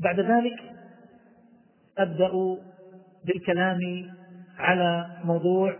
بعد 0.00 0.20
ذلك 0.20 0.60
أبدأ 1.98 2.30
بالكلام 3.24 3.78
على 4.58 5.10
موضوع 5.24 5.76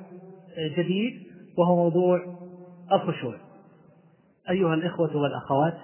جديد 0.77 1.27
وهو 1.59 1.77
موضوع 1.77 2.21
الخشوع. 2.93 3.35
أيها 4.51 4.75
الإخوة 4.75 5.17
والأخوات 5.17 5.79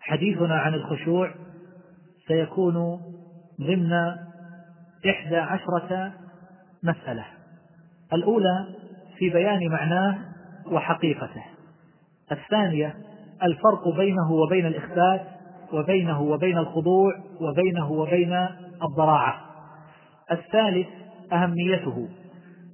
حديثنا 0.00 0.54
عن 0.54 0.74
الخشوع 0.74 1.34
سيكون 2.28 3.00
ضمن 3.60 3.92
إحدى 5.10 5.36
عشرة 5.36 6.12
مسألة. 6.82 7.24
الأولى 8.12 8.66
في 9.18 9.30
بيان 9.30 9.68
معناه 9.68 10.18
وحقيقته. 10.66 11.44
الثانية 12.32 12.94
الفرق 13.42 13.88
بينه 13.96 14.32
وبين 14.32 14.66
الإخبات 14.66 15.33
وبينه 15.74 16.22
وبين 16.22 16.58
الخضوع 16.58 17.12
وبينه 17.40 17.92
وبين 17.92 18.46
الضراعة. 18.82 19.40
الثالث 20.32 20.86
أهميته. 21.32 22.08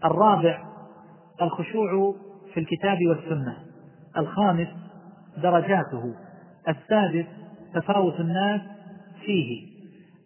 الرابع 0.05 0.63
الخشوع 1.43 2.15
في 2.55 2.61
الكتاب 2.61 2.99
والسنة. 3.09 3.57
الخامس 4.17 4.69
درجاته. 5.43 6.15
السادس 6.69 7.27
تفاوت 7.75 8.21
الناس 8.21 8.61
فيه. 9.27 9.67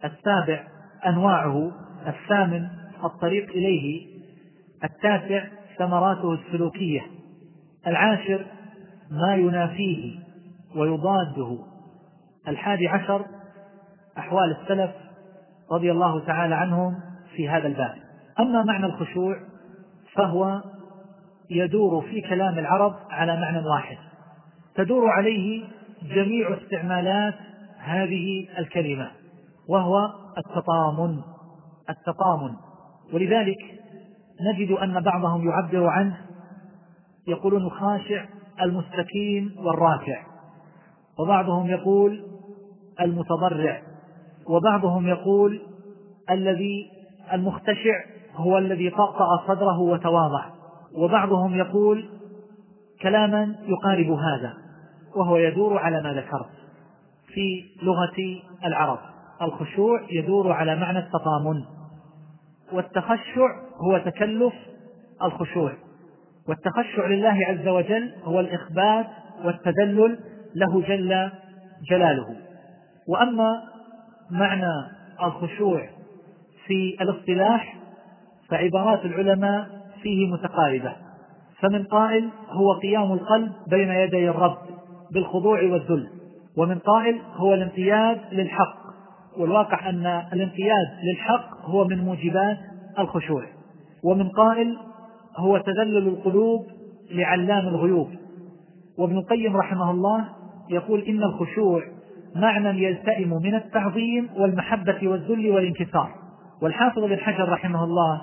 السابع 0.04 0.66
أنواعه. 1.06 1.72
الثامن 2.06 2.68
الطريق 3.04 3.50
إليه. 3.50 4.06
التاسع 4.84 5.44
ثمراته 5.78 6.32
السلوكية. 6.32 7.00
العاشر 7.86 8.44
ما 9.10 9.34
ينافيه 9.34 10.18
ويضاده. 10.76 11.73
الحادي 12.48 12.88
عشر 12.88 13.24
أحوال 14.18 14.56
السلف 14.60 14.90
رضي 15.72 15.92
الله 15.92 16.26
تعالى 16.26 16.54
عنهم 16.54 17.00
في 17.36 17.48
هذا 17.48 17.66
الباب. 17.66 17.94
أما 18.40 18.62
معنى 18.62 18.86
الخشوع 18.86 19.36
فهو 20.14 20.62
يدور 21.50 22.02
في 22.02 22.20
كلام 22.20 22.58
العرب 22.58 22.94
على 23.10 23.40
معنى 23.40 23.66
واحد. 23.66 23.96
تدور 24.74 25.08
عليه 25.08 25.64
جميع 26.02 26.58
استعمالات 26.62 27.34
هذه 27.78 28.48
الكلمة 28.58 29.10
وهو 29.68 30.10
التطامن. 30.38 31.20
التطامن. 31.90 32.54
ولذلك 33.12 33.58
نجد 34.40 34.70
أن 34.70 35.00
بعضهم 35.00 35.48
يعبر 35.48 35.86
عنه 35.86 36.16
يقولون 37.28 37.62
الخاشع 37.62 38.24
المستكين 38.62 39.56
والراكع 39.58 40.22
وبعضهم 41.18 41.66
يقول 41.66 42.33
المتضرع. 43.00 43.82
وبعضهم 44.46 45.08
يقول 45.08 45.60
الذي 46.30 46.90
المختشع 47.32 48.04
هو 48.34 48.58
الذي 48.58 48.90
طأطأ 48.90 49.46
صدره 49.46 49.80
وتواضع. 49.80 50.44
وبعضهم 50.94 51.54
يقول 51.54 52.08
كلاما 53.02 53.54
يقارب 53.66 54.10
هذا 54.10 54.54
وهو 55.16 55.36
يدور 55.36 55.78
على 55.78 56.02
ما 56.02 56.12
ذكرت 56.12 56.50
في 57.26 57.64
لغة 57.82 58.40
العرب. 58.64 58.98
الخشوع 59.42 60.00
يدور 60.10 60.52
على 60.52 60.76
معنى 60.76 60.98
التطامن 60.98 61.64
والتخشع 62.72 63.46
هو 63.76 63.98
تكلف 63.98 64.54
الخشوع. 65.22 65.72
والتخشع 66.48 67.06
لله 67.06 67.38
عز 67.48 67.68
وجل 67.68 68.12
هو 68.24 68.40
الإخبات 68.40 69.06
والتذلل 69.44 70.18
له 70.54 70.80
جل 70.80 71.30
جلاله. 71.90 72.43
وأما 73.08 73.62
معنى 74.30 74.72
الخشوع 75.22 75.88
في 76.66 76.96
الاصطلاح 77.00 77.76
فعبارات 78.50 79.04
العلماء 79.04 79.66
فيه 80.02 80.32
متقاربة. 80.32 80.92
فمن 81.60 81.84
قائل 81.84 82.30
هو 82.50 82.72
قيام 82.72 83.12
القلب 83.12 83.52
بين 83.70 83.88
يدي 83.88 84.30
الرب 84.30 84.58
بالخضوع 85.12 85.62
والذل 85.62 86.08
ومن 86.58 86.78
قائل 86.78 87.20
هو 87.36 87.54
الانقياد 87.54 88.20
للحق. 88.32 88.84
والواقع 89.38 89.88
أن 89.88 90.06
الانقياد 90.32 90.86
للحق 91.02 91.64
هو 91.64 91.84
من 91.84 92.04
موجبات 92.04 92.58
الخشوع. 92.98 93.44
ومن 94.04 94.28
قائل 94.28 94.78
هو 95.36 95.58
تذلل 95.58 96.08
القلوب 96.08 96.66
لعلام 97.10 97.68
الغيوب. 97.68 98.08
وابن 98.98 99.18
القيم 99.18 99.56
رحمه 99.56 99.90
الله 99.90 100.28
يقول 100.70 101.00
إن 101.00 101.22
الخشوع 101.22 101.82
معنى 102.34 102.84
يلتئم 102.84 103.28
من 103.42 103.54
التعظيم 103.54 104.28
والمحبة 104.36 105.08
والذل 105.08 105.50
والانكسار. 105.50 106.10
والحافظ 106.62 107.04
بن 107.04 107.16
حجر 107.16 107.48
رحمه 107.48 107.84
الله 107.84 108.22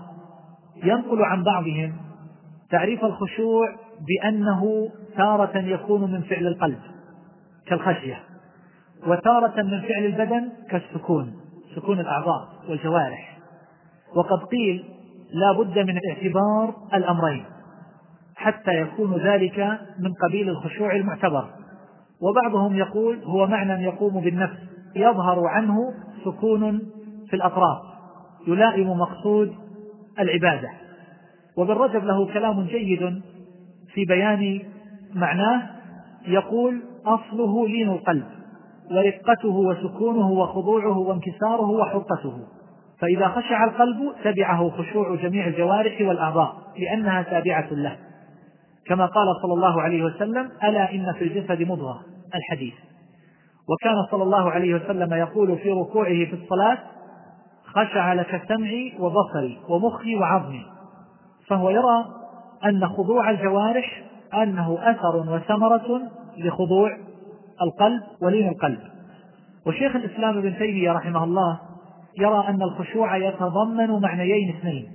ينقل 0.84 1.24
عن 1.24 1.44
بعضهم 1.44 1.94
تعريف 2.70 3.06
الخشوع 3.06 3.76
بأنه 4.08 4.90
تارة 5.18 5.58
يكون 5.58 6.12
من 6.12 6.22
فعل 6.22 6.48
القلب 6.48 6.80
كالخشية 7.68 8.20
وتارة 9.08 9.62
من 9.62 9.82
فعل 9.82 10.06
البدن 10.06 10.50
كالسكون 10.70 11.34
سكون 11.76 12.00
الأعضاء 12.00 12.48
والجوارح. 12.70 13.38
وقد 14.16 14.44
قيل 14.52 14.86
لا 15.34 15.52
بد 15.52 15.80
من 15.80 16.00
اعتبار 16.10 16.76
الأمرين 16.94 17.46
حتى 18.36 18.72
يكون 18.72 19.18
ذلك 19.18 19.80
من 20.00 20.14
قبيل 20.14 20.50
الخشوع 20.50 20.96
المعتبر. 20.96 21.50
وبعضهم 22.22 22.76
يقول 22.76 23.20
هو 23.24 23.48
معنى 23.48 23.84
يقوم 23.84 24.22
بالنفس 24.22 24.58
يظهر 24.96 25.48
عنه 25.48 25.94
سكون 26.26 26.80
في 27.30 27.36
الأطراف 27.36 27.78
يلائم 28.48 28.90
مقصود 28.90 29.56
العبادة. 30.20 30.70
وابن 31.58 31.74
رجب 31.74 32.04
له 32.04 32.34
كلام 32.34 32.64
جيد 32.64 33.22
في 33.94 34.06
بيان 34.06 34.62
معناه 35.16 35.70
يقول 36.28 36.82
أصله 37.06 37.68
لين 37.68 37.90
القلب 37.90 38.26
ورقته 38.92 39.50
وسكونه 39.50 40.32
وخضوعه 40.32 40.98
وانكساره 40.98 41.70
وحرقته 41.70 42.34
فإذا 43.00 43.28
خشع 43.28 43.64
القلب 43.64 44.14
تبعه 44.24 44.70
خشوع 44.70 45.16
جميع 45.16 45.48
الجوارح 45.48 46.02
والأعضاء 46.02 46.56
لأنها 46.80 47.22
تابعة 47.22 47.68
له. 47.72 47.98
كما 48.86 49.06
قال 49.06 49.28
صلى 49.42 49.54
الله 49.54 49.82
عليه 49.82 50.04
وسلم 50.04 50.50
ألا 50.64 50.92
إن 50.92 51.14
في 51.14 51.24
الجسد 51.24 51.62
مضغة. 51.62 52.02
الحديث. 52.36 52.74
وكان 53.70 53.96
صلى 54.12 54.24
الله 54.24 54.52
عليه 54.52 54.76
وسلم 54.76 55.14
يقول 55.14 55.58
في 55.58 55.72
ركوعه 55.72 56.26
في 56.26 56.34
الصلاة 56.44 56.78
خشع 57.66 58.14
لك 58.14 58.42
سمعي 58.48 58.94
وبصري 59.00 59.60
ومخي 59.70 60.16
وعظمي. 60.16 60.66
فهو 61.48 61.70
يرى 61.70 62.06
أن 62.66 62.88
خضوع 62.88 63.30
الجوارح 63.30 64.04
أنه 64.34 64.78
أثر 64.82 65.16
وثمرة 65.16 66.02
لخضوع 66.38 66.98
القلب 67.62 68.02
ولين 68.22 68.50
القلب. 68.50 68.80
وشيخ 69.68 69.96
الإسلام 69.96 70.38
ابن 70.38 70.58
تيمية 70.58 70.92
رحمه 70.92 71.24
الله 71.24 71.60
يرى 72.20 72.48
أن 72.48 72.62
الخشوع 72.62 73.18
يتضمن 73.18 74.02
معنيين 74.02 74.56
اثنين. 74.56 74.92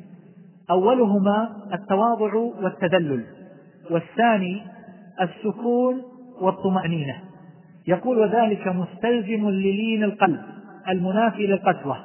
أولهما 0.70 1.56
التواضع 1.72 2.34
والتذلل. 2.34 3.45
والثاني 3.90 4.62
السكون 5.20 6.02
والطمأنينة. 6.40 7.14
يقول 7.88 8.18
وذلك 8.18 8.68
مستلزم 8.68 9.48
للين 9.48 10.04
القلب 10.04 10.40
المنافي 10.88 11.46
للقسوة. 11.46 11.96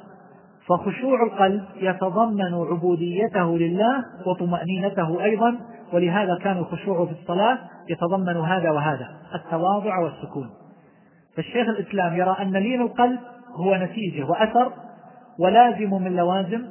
فخشوع 0.66 1.22
القلب 1.26 1.64
يتضمن 1.76 2.54
عبوديته 2.54 3.58
لله 3.58 4.04
وطمأنينته 4.26 5.24
أيضا 5.24 5.56
ولهذا 5.92 6.38
كان 6.38 6.58
الخشوع 6.58 7.06
في 7.06 7.12
الصلاة 7.12 7.58
يتضمن 7.88 8.36
هذا 8.36 8.70
وهذا 8.70 9.08
التواضع 9.34 9.98
والسكون. 9.98 10.50
فالشيخ 11.36 11.68
الإسلام 11.68 12.16
يرى 12.16 12.36
أن 12.40 12.52
لين 12.52 12.80
القلب 12.80 13.18
هو 13.54 13.76
نتيجة 13.76 14.24
وأثر 14.24 14.72
ولازم 15.38 15.90
من 15.94 16.16
لوازم 16.16 16.62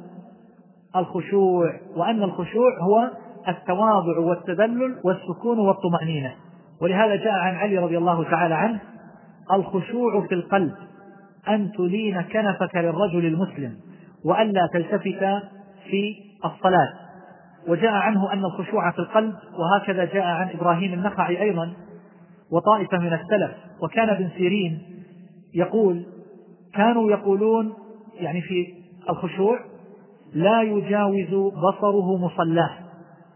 الخشوع 0.96 1.74
وأن 1.96 2.22
الخشوع 2.22 2.78
هو 2.80 3.10
التواضع 3.48 4.18
والتذلل 4.18 5.00
والسكون 5.04 5.58
والطمأنينة. 5.58 6.34
ولهذا 6.82 7.16
جاء 7.16 7.32
عن 7.32 7.54
علي 7.54 7.78
رضي 7.78 7.98
الله 7.98 8.24
تعالى 8.24 8.54
عنه 8.54 8.80
الخشوع 9.52 10.26
في 10.26 10.34
القلب 10.34 10.72
أن 11.48 11.72
تلين 11.72 12.22
كنفك 12.22 12.76
للرجل 12.76 13.26
المسلم 13.26 13.76
وألا 14.24 14.68
تلتفت 14.72 15.42
في 15.90 16.14
الصلاة. 16.44 16.92
وجاء 17.68 17.92
عنه 17.92 18.32
أن 18.32 18.44
الخشوع 18.44 18.90
في 18.90 18.98
القلب 18.98 19.34
وهكذا 19.58 20.04
جاء 20.04 20.24
عن 20.24 20.48
إبراهيم 20.50 20.92
النخعي 20.92 21.42
أيضا 21.42 21.72
وطائفة 22.52 22.98
من 22.98 23.12
السلف. 23.12 23.50
وكان 23.82 24.08
ابن 24.08 24.28
سيرين 24.36 24.82
يقول 25.54 26.06
كانوا 26.74 27.10
يقولون 27.10 27.72
يعني 28.20 28.42
في 28.42 28.66
الخشوع 29.10 29.58
لا 30.34 30.62
يجاوز 30.62 31.52
بصره 31.54 32.16
مصلاه. 32.16 32.70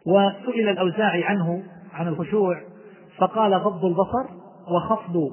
وسئل 0.06 0.68
الأوزاعي 0.68 1.24
عنه 1.24 1.62
عن 1.94 2.08
الخشوع 2.08 2.56
فقال 3.18 3.54
غض 3.54 3.84
البصر 3.84 4.24
وخفض 4.68 5.30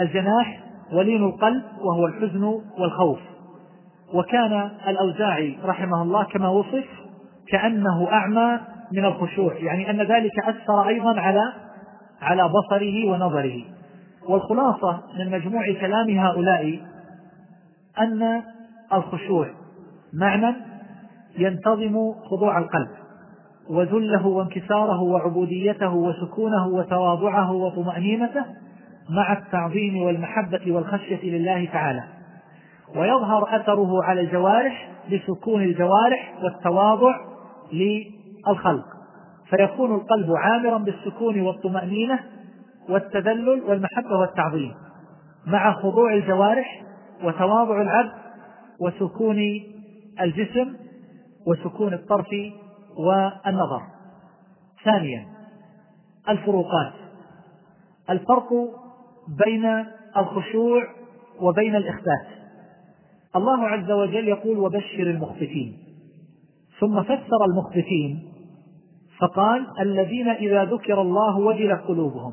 الجناح 0.00 0.60
ولين 0.92 1.24
القلب 1.24 1.62
وهو 1.80 2.06
الحزن 2.06 2.44
والخوف. 2.78 3.18
وكان 4.14 4.70
الأوزاعي 4.88 5.58
رحمه 5.64 6.02
الله 6.02 6.24
كما 6.24 6.48
وصف 6.48 6.88
كأنه 7.48 8.08
أعمى 8.12 8.60
من 8.92 9.04
الخشوع 9.04 9.56
يعني 9.56 9.90
أن 9.90 10.02
ذلك 10.02 10.38
أثر 10.38 10.88
أيضا 10.88 11.20
على 11.20 11.52
على 12.20 12.48
بصره 12.48 13.10
ونظره. 13.10 13.64
والخلاصة 14.28 15.00
من 15.18 15.30
مجموع 15.30 15.72
كلام 15.80 16.18
هؤلاء 16.18 16.80
أن 18.00 18.42
الخشوع 18.92 19.48
معنى 20.14 20.54
ينتظم 21.38 22.12
خضوع 22.30 22.58
القلب. 22.58 23.05
وذله 23.70 24.26
وانكساره 24.26 25.02
وعبوديته 25.02 25.94
وسكونه 25.94 26.66
وتواضعه 26.66 27.52
وطمأنينته 27.52 28.44
مع 29.10 29.32
التعظيم 29.32 30.02
والمحبة 30.02 30.72
والخشية 30.72 31.30
لله 31.30 31.64
تعالى. 31.64 32.04
ويظهر 32.96 33.56
أثره 33.56 34.04
على 34.04 34.20
الجوارح 34.20 34.88
بسكون 35.12 35.62
الجوارح 35.62 36.34
والتواضع 36.42 37.14
للخلق. 37.72 38.84
فيكون 39.50 39.94
القلب 39.94 40.32
عامرا 40.36 40.78
بالسكون 40.78 41.40
والطمأنينة 41.40 42.18
والتذلل 42.88 43.62
والمحبة 43.68 44.18
والتعظيم 44.18 44.74
مع 45.46 45.72
خضوع 45.72 46.14
الجوارح 46.14 46.82
وتواضع 47.24 47.82
العبد 47.82 48.12
وسكون 48.80 49.38
الجسم 50.20 50.76
وسكون 51.46 51.94
الطرف 51.94 52.26
والنظر. 52.96 53.82
ثانيا 54.84 55.26
الفروقات. 56.28 56.92
الفرق 58.10 58.48
بين 59.28 59.84
الخشوع 60.16 60.82
وبين 61.40 61.76
الإخبات 61.76 62.26
الله 63.36 63.68
عز 63.68 63.90
وجل 63.90 64.28
يقول 64.28 64.58
وبشر 64.58 65.02
المخبتين 65.02 65.78
ثم 66.80 67.02
فسر 67.02 67.44
المخبتين 67.44 68.22
فقال 69.18 69.66
الذين 69.80 70.28
إذا 70.28 70.64
ذكر 70.64 71.02
الله 71.02 71.38
وجلت 71.38 71.80
قلوبهم 71.80 72.32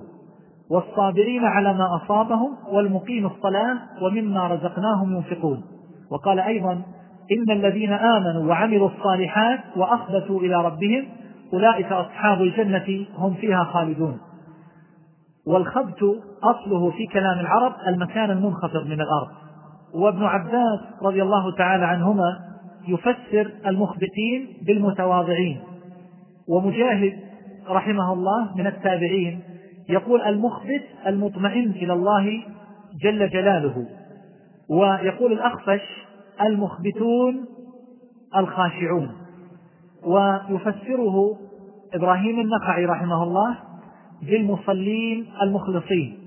والصابرين 0.69 1.45
على 1.45 1.73
ما 1.73 1.95
أصابهم 1.95 2.57
والمقيم 2.71 3.25
الصلاة 3.25 3.77
ومما 4.01 4.47
رزقناهم 4.47 5.15
ينفقون 5.15 5.63
وقال 6.11 6.39
أيضا 6.39 6.81
إن 7.31 7.51
الذين 7.51 7.93
آمنوا 7.93 8.49
وعملوا 8.49 8.89
الصالحات 8.89 9.59
وأخبتوا 9.75 10.39
إلى 10.39 10.55
ربهم 10.65 11.05
أولئك 11.53 11.91
أصحاب 11.91 12.41
الجنة 12.41 13.05
هم 13.17 13.33
فيها 13.33 13.63
خالدون. 13.63 14.17
والخبت 15.47 16.21
أصله 16.43 16.91
في 16.91 17.07
كلام 17.07 17.39
العرب 17.39 17.73
المكان 17.87 18.31
المنخفض 18.31 18.85
من 18.85 19.01
الأرض. 19.01 19.27
وابن 19.93 20.23
عباس 20.23 20.79
رضي 21.01 21.23
الله 21.23 21.55
تعالى 21.55 21.85
عنهما 21.85 22.39
يفسر 22.87 23.51
المخبتين 23.67 24.47
بالمتواضعين. 24.67 25.59
ومجاهد 26.47 27.19
رحمه 27.69 28.13
الله 28.13 28.57
من 28.57 28.67
التابعين 28.67 29.39
يقول 29.89 30.21
المخبت 30.21 30.83
المطمئن 31.07 31.69
إلى 31.69 31.93
الله 31.93 32.41
جل 33.01 33.29
جلاله. 33.29 33.85
ويقول 34.69 35.31
الأخفش 35.31 36.02
المخبتون 36.41 37.45
الخاشعون. 38.37 39.11
ويفسره 40.03 41.37
إبراهيم 41.93 42.39
النخعي 42.39 42.85
رحمه 42.85 43.23
الله 43.23 43.57
بالمصلين 44.21 45.25
المخلصين. 45.41 46.19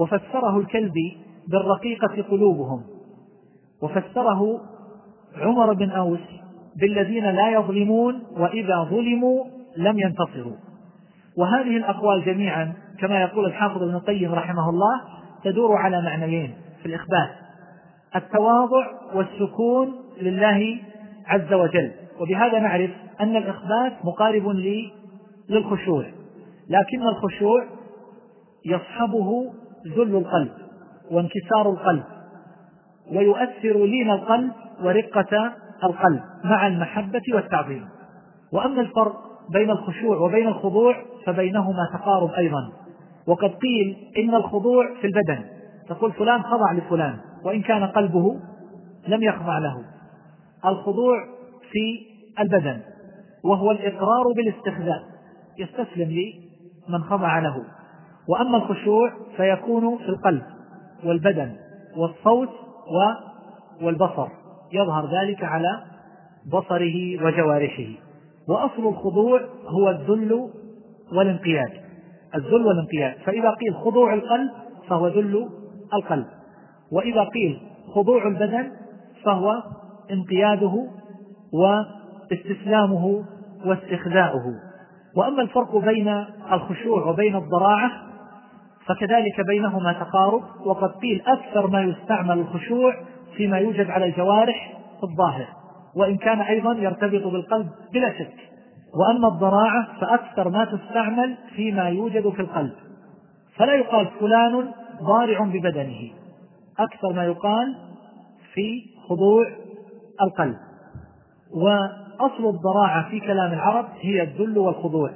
وفسره 0.00 0.58
الكلبي 0.58 1.16
بالرقيقة 1.48 2.22
قلوبهم. 2.30 2.82
وفسره 3.82 4.60
عمر 5.36 5.72
بن 5.72 5.90
أوس 5.90 6.20
بالذين 6.80 7.24
لا 7.24 7.50
يظلمون 7.50 8.22
وإذا 8.36 8.82
ظلموا 8.90 9.44
لم 9.76 9.98
ينتصروا. 9.98 10.56
وهذه 11.38 11.76
الأقوال 11.76 12.24
جميعا 12.24 12.72
كما 12.98 13.20
يقول 13.20 13.46
الحافظ 13.46 13.82
ابن 13.82 13.94
القيم 13.94 14.34
رحمه 14.34 14.70
الله 14.70 15.00
تدور 15.44 15.76
على 15.76 16.02
معنيين 16.02 16.54
في 16.82 16.86
الإخبات 16.86 17.47
التواضع 18.16 18.86
والسكون 19.14 19.94
لله 20.20 20.78
عز 21.26 21.52
وجل. 21.52 21.92
وبهذا 22.20 22.58
نعرف 22.58 22.90
أن 23.20 23.36
الإخبات 23.36 23.92
مقارب 24.04 24.48
للخشوع 25.48 26.04
لكن 26.68 27.02
الخشوع 27.02 27.64
يصحبه 28.66 29.52
ذل 29.96 30.16
القلب 30.16 30.52
وانكسار 31.10 31.70
القلب 31.70 32.04
ويؤثر 33.12 33.84
لين 33.84 34.10
القلب 34.10 34.52
ورقة 34.82 35.52
القلب 35.84 36.20
مع 36.44 36.66
المحبة 36.66 37.22
والتعظيم. 37.34 37.88
وأما 38.52 38.80
الفرق 38.80 39.16
بين 39.52 39.70
الخشوع 39.70 40.16
وبين 40.16 40.46
الخضوع 40.46 40.96
فبينهما 41.26 41.88
تقارب 41.92 42.30
أيضا. 42.30 42.72
وقد 43.26 43.50
قيل 43.50 43.96
إن 44.18 44.34
الخضوع 44.34 44.94
في 45.00 45.06
البدن 45.06 45.44
تقول 45.88 46.12
فلان 46.12 46.42
خضع 46.42 46.72
لفلان 46.72 47.18
وإن 47.44 47.62
كان 47.62 47.84
قلبه 47.84 48.36
لم 49.08 49.22
يخضع 49.22 49.58
له. 49.58 49.84
الخضوع 50.64 51.24
في 51.72 52.06
البدن 52.40 52.80
وهو 53.44 53.70
الإقرار 53.70 54.32
بالاستخدام 54.36 55.00
يستسلم 55.58 56.10
لمن 56.88 57.04
خضع 57.04 57.38
له. 57.38 57.64
وأما 58.28 58.56
الخشوع 58.56 59.12
فيكون 59.36 59.98
في 59.98 60.08
القلب 60.08 60.42
والبدن 61.04 61.56
والصوت 61.96 62.48
والبصر 63.82 64.28
يظهر 64.72 65.20
ذلك 65.20 65.44
على 65.44 65.82
بصره 66.52 67.24
وجوارحه. 67.24 67.88
وأصل 68.48 68.88
الخضوع 68.88 69.40
هو 69.66 69.90
الذل 69.90 70.50
والانقياد. 71.12 71.70
الذل 72.34 72.66
والانقياد 72.66 73.14
فإذا 73.24 73.50
قيل 73.50 73.74
خضوع 73.74 74.14
القلب 74.14 74.50
فهو 74.88 75.08
ذل 75.08 75.48
القلب. 75.94 76.26
وإذا 76.92 77.24
قيل 77.24 77.60
خضوع 77.94 78.26
البدن 78.26 78.70
فهو 79.24 79.62
انقياده 80.10 80.86
واستسلامه 81.52 83.24
واستخذاؤه 83.64 84.54
وأما 85.16 85.42
الفرق 85.42 85.76
بين 85.76 86.24
الخشوع 86.52 87.06
وبين 87.06 87.36
الضراعة 87.36 87.90
فكذلك 88.86 89.40
بينهما 89.46 89.92
تقارب 89.92 90.42
وقد 90.66 90.90
قيل 90.90 91.22
أكثر 91.26 91.66
ما 91.66 91.82
يستعمل 91.82 92.38
الخشوع 92.38 92.94
فيما 93.36 93.58
يوجد 93.58 93.90
على 93.90 94.04
الجوارح 94.04 94.78
في 95.00 95.04
الظاهر 95.04 95.46
وإن 95.96 96.16
كان 96.16 96.40
أيضا 96.40 96.72
يرتبط 96.72 97.26
بالقلب 97.26 97.68
بلا 97.92 98.12
شك. 98.18 98.34
وأما 98.94 99.28
الضراعة 99.28 100.00
فأكثر 100.00 100.48
ما 100.48 100.64
تستعمل 100.64 101.36
فيما 101.56 101.88
يوجد 101.88 102.28
في 102.28 102.40
القلب. 102.40 102.72
فلا 103.56 103.74
يقال 103.74 104.08
فلان 104.20 104.68
ضارع 105.02 105.40
ببدنه. 105.40 106.10
أكثر 106.78 107.12
ما 107.12 107.24
يقال 107.24 107.76
في 108.54 108.82
خضوع 109.08 109.46
القلب. 110.22 110.56
وأصل 111.54 112.48
الضراعة 112.48 113.10
في 113.10 113.20
كلام 113.20 113.52
العرب 113.52 113.88
هي 114.00 114.22
الذل 114.22 114.58
والخضوع. 114.58 115.10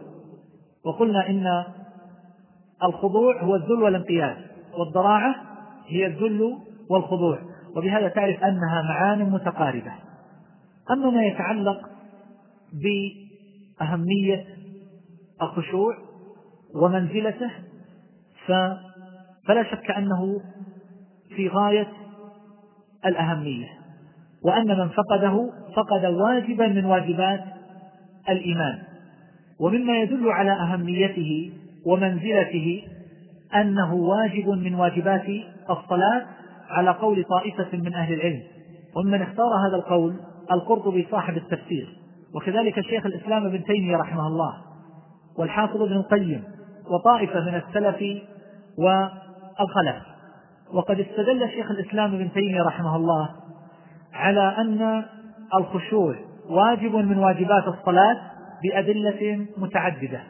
وقلنا 0.84 1.28
إن 1.28 1.64
الخضوع 2.84 3.42
هو 3.42 3.56
الذل 3.56 3.82
والانقياد 3.82 4.36
والضراعة 4.78 5.34
هي 5.86 6.06
الذل 6.06 6.58
والخضوع. 6.90 7.38
وبهذا 7.76 8.08
تعرف 8.08 8.44
أنها 8.44 8.82
معان 8.82 9.30
متقاربة. 9.30 9.92
أما 10.90 11.10
ما 11.10 11.24
يتعلق 11.24 11.90
بأهمية 12.72 14.44
الخشوع 15.42 15.96
ومنزلته 16.74 17.50
فلا 19.46 19.62
شك 19.70 19.90
أنه 19.90 20.40
في 21.36 21.48
غاية 21.48 21.88
الأهمية 23.06 23.66
وأن 24.44 24.68
من 24.78 24.88
فقده 24.88 25.50
فقد 25.76 26.04
واجبا 26.04 26.66
من 26.66 26.84
واجبات 26.84 27.44
الإيمان. 28.28 28.78
ومما 29.60 29.98
يدل 29.98 30.28
على 30.28 30.52
أهميته 30.52 31.52
ومنزلته 31.86 32.82
أنه 33.54 33.94
واجب 33.94 34.48
من 34.48 34.74
واجبات 34.74 35.26
الصلاة 35.70 36.26
على 36.70 36.90
قول 36.90 37.24
طائفة 37.24 37.78
من 37.78 37.94
أهل 37.94 38.14
العلم. 38.14 38.42
ومن 38.96 39.22
اختار 39.22 39.46
هذا 39.68 39.76
القول 39.76 40.14
القرطبي 40.52 41.08
صاحب 41.10 41.36
التفسير 41.36 41.88
وكذلك 42.34 42.80
شيخ 42.80 43.06
الإسلام 43.06 43.46
ابن 43.46 43.64
تيمية 43.64 43.96
رحمه 43.96 44.26
الله 44.26 44.54
والحافظ 45.38 45.82
ابن 45.82 45.92
القيم 45.92 46.44
وطائفة 46.90 47.40
من 47.40 47.54
السلف 47.54 48.22
والخلف. 48.78 50.11
وقد 50.72 51.00
استدل 51.00 51.48
شيخ 51.48 51.70
الإسلام 51.70 52.14
ابن 52.14 52.32
تيمية 52.32 52.62
رحمه 52.62 52.96
الله 52.96 53.30
على 54.14 54.54
أن 54.58 55.04
الخشوع 55.54 56.14
واجب 56.48 56.94
من 56.94 57.18
واجبات 57.18 57.68
الصلاة 57.68 58.16
بأدلة 58.62 59.46
متعددة. 59.56 60.20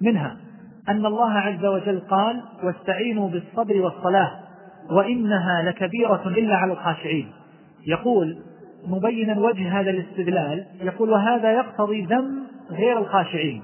منها 0.00 0.36
أن 0.88 1.06
الله 1.06 1.32
عز 1.32 1.64
وجل 1.64 2.00
قال 2.00 2.42
واستعينوا 2.62 3.28
بالصبر 3.28 3.80
والصلاة 3.80 4.30
وإنها 4.90 5.62
لكبيرة 5.62 6.22
إلا 6.26 6.56
على 6.56 6.72
الخاشعين 6.72 7.32
يقول 7.86 8.38
مبينا 8.86 9.38
وجه 9.38 9.80
هذا 9.80 9.90
الاستدلال 9.90 10.66
يقول 10.80 11.10
وهذا 11.10 11.52
يقتضي 11.52 12.02
ذم 12.04 12.42
غير 12.70 12.98
الخاشعين 12.98 13.62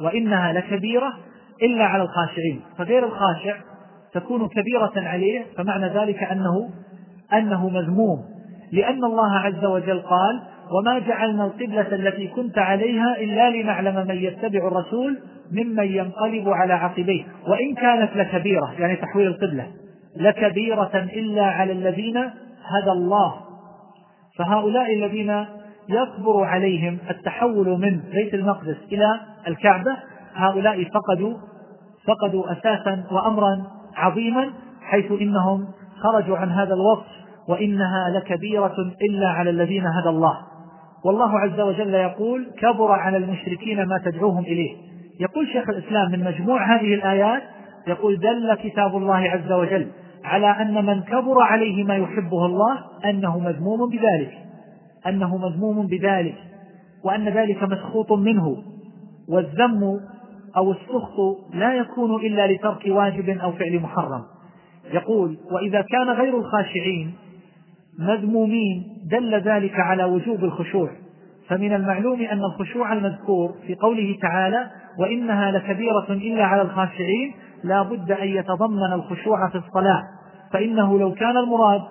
وإنها 0.00 0.52
لكبيرة 0.52 1.12
إلا 1.62 1.84
على 1.84 2.02
الخاشعين 2.02 2.60
فغير 2.78 3.06
الخاشع 3.06 3.56
تكون 4.20 4.48
كبيرة 4.48 4.92
عليه 4.96 5.44
فمعنى 5.56 5.86
ذلك 5.86 6.22
أنه 6.22 6.70
أنه 7.32 7.68
مذموم. 7.68 8.18
لأن 8.72 9.04
الله 9.04 9.32
عز 9.32 9.64
وجل 9.64 10.00
قال 10.00 10.42
وما 10.72 10.98
جعلنا 10.98 11.44
القبلة 11.44 11.94
التي 11.94 12.28
كنت 12.28 12.58
عليها 12.58 13.16
إلا 13.20 13.50
لنعلم 13.50 14.06
من 14.06 14.16
يتبع 14.16 14.68
الرسول 14.68 15.18
ممن 15.52 15.84
ينقلب 15.84 16.48
على 16.48 16.72
عقبيه. 16.72 17.24
وإن 17.48 17.74
كانت 17.74 18.16
لكبيرة 18.16 18.74
يعني 18.78 18.96
تحويل 18.96 19.26
القبلة. 19.26 19.66
لكبيرة 20.16 20.90
إلا 20.94 21.44
على 21.44 21.72
الذين 21.72 22.16
هدى 22.64 22.90
الله. 22.90 23.34
فهؤلاء 24.38 24.94
الذين 24.94 25.44
يكبر 25.88 26.44
عليهم 26.44 26.98
التحول 27.10 27.68
من 27.68 28.00
بيت 28.12 28.34
المقدس 28.34 28.76
إلى 28.92 29.20
الكعبة 29.48 29.96
هؤلاء 30.34 30.84
فقدوا 30.84 31.34
فقدوا 32.06 32.52
أساسا 32.52 33.04
وأمرا 33.10 33.66
عظيما 33.96 34.50
حيث 34.82 35.12
إنهم 35.20 35.66
خرجوا 36.02 36.36
عن 36.36 36.50
هذا 36.50 36.74
الوصف 36.74 37.06
وإنها 37.48 38.10
لكبيرة 38.10 38.76
إلا 39.10 39.28
على 39.28 39.50
الذين 39.50 39.86
هدى 39.86 40.08
الله. 40.08 40.36
والله 41.04 41.38
عز 41.38 41.60
وجل 41.60 41.94
يقول 41.94 42.46
كبر 42.58 42.92
على 42.92 43.16
المشركين 43.16 43.84
ما 43.84 43.98
تدعوهم 43.98 44.44
إليه. 44.44 44.76
يقول 45.20 45.46
شيخ 45.46 45.68
الإسلام 45.68 46.12
من 46.12 46.24
مجموع 46.24 46.76
هذه 46.76 46.94
الآيات 46.94 47.42
يقول 47.86 48.20
دل 48.20 48.54
كتاب 48.54 48.96
الله 48.96 49.16
عز 49.16 49.52
وجل 49.52 49.86
على 50.24 50.46
أن 50.46 50.84
من 50.86 51.02
كبر 51.02 51.42
عليه 51.42 51.84
ما 51.84 51.96
يحبه 51.96 52.46
الله 52.46 52.78
أنه 53.04 53.38
مذموم 53.38 53.90
بذلك 53.90 54.32
أنه 55.06 55.36
مذموم 55.36 55.86
بذلك 55.86 56.34
وأن 57.04 57.28
ذلك 57.28 57.62
مسخوط 57.62 58.12
منه 58.12 58.56
والذم 59.28 60.00
أو 60.56 60.72
السخط 60.72 61.54
لا 61.54 61.74
يكون 61.74 62.26
إلا 62.26 62.52
لترك 62.52 62.82
واجب 62.86 63.28
أو 63.28 63.52
فعل 63.52 63.80
محرم. 63.80 64.22
يقول 64.92 65.36
وإذا 65.50 65.80
كان 65.80 66.08
غير 66.08 66.38
الخاشعين 66.38 67.14
مذمومين 67.98 68.84
دل 69.10 69.34
ذلك 69.34 69.80
على 69.80 70.04
وجوب 70.04 70.44
الخشوع. 70.44 70.90
فمن 71.48 71.72
المعلوم 71.72 72.20
أن 72.20 72.38
الخشوع 72.38 72.92
المذكور 72.92 73.54
في 73.66 73.74
قوله 73.74 74.16
تعالى 74.22 74.66
وإنها 74.98 75.50
لكبيرة 75.50 76.06
إلا 76.10 76.44
على 76.44 76.62
الخاشعين 76.62 77.34
لا 77.64 77.82
بد 77.82 78.12
أن 78.12 78.28
يتضمن 78.28 78.92
الخشوع 78.92 79.48
في 79.48 79.58
الصلاة. 79.58 80.02
فإنه 80.52 80.98
لو 80.98 81.12
كان 81.12 81.36
المراد 81.36 81.82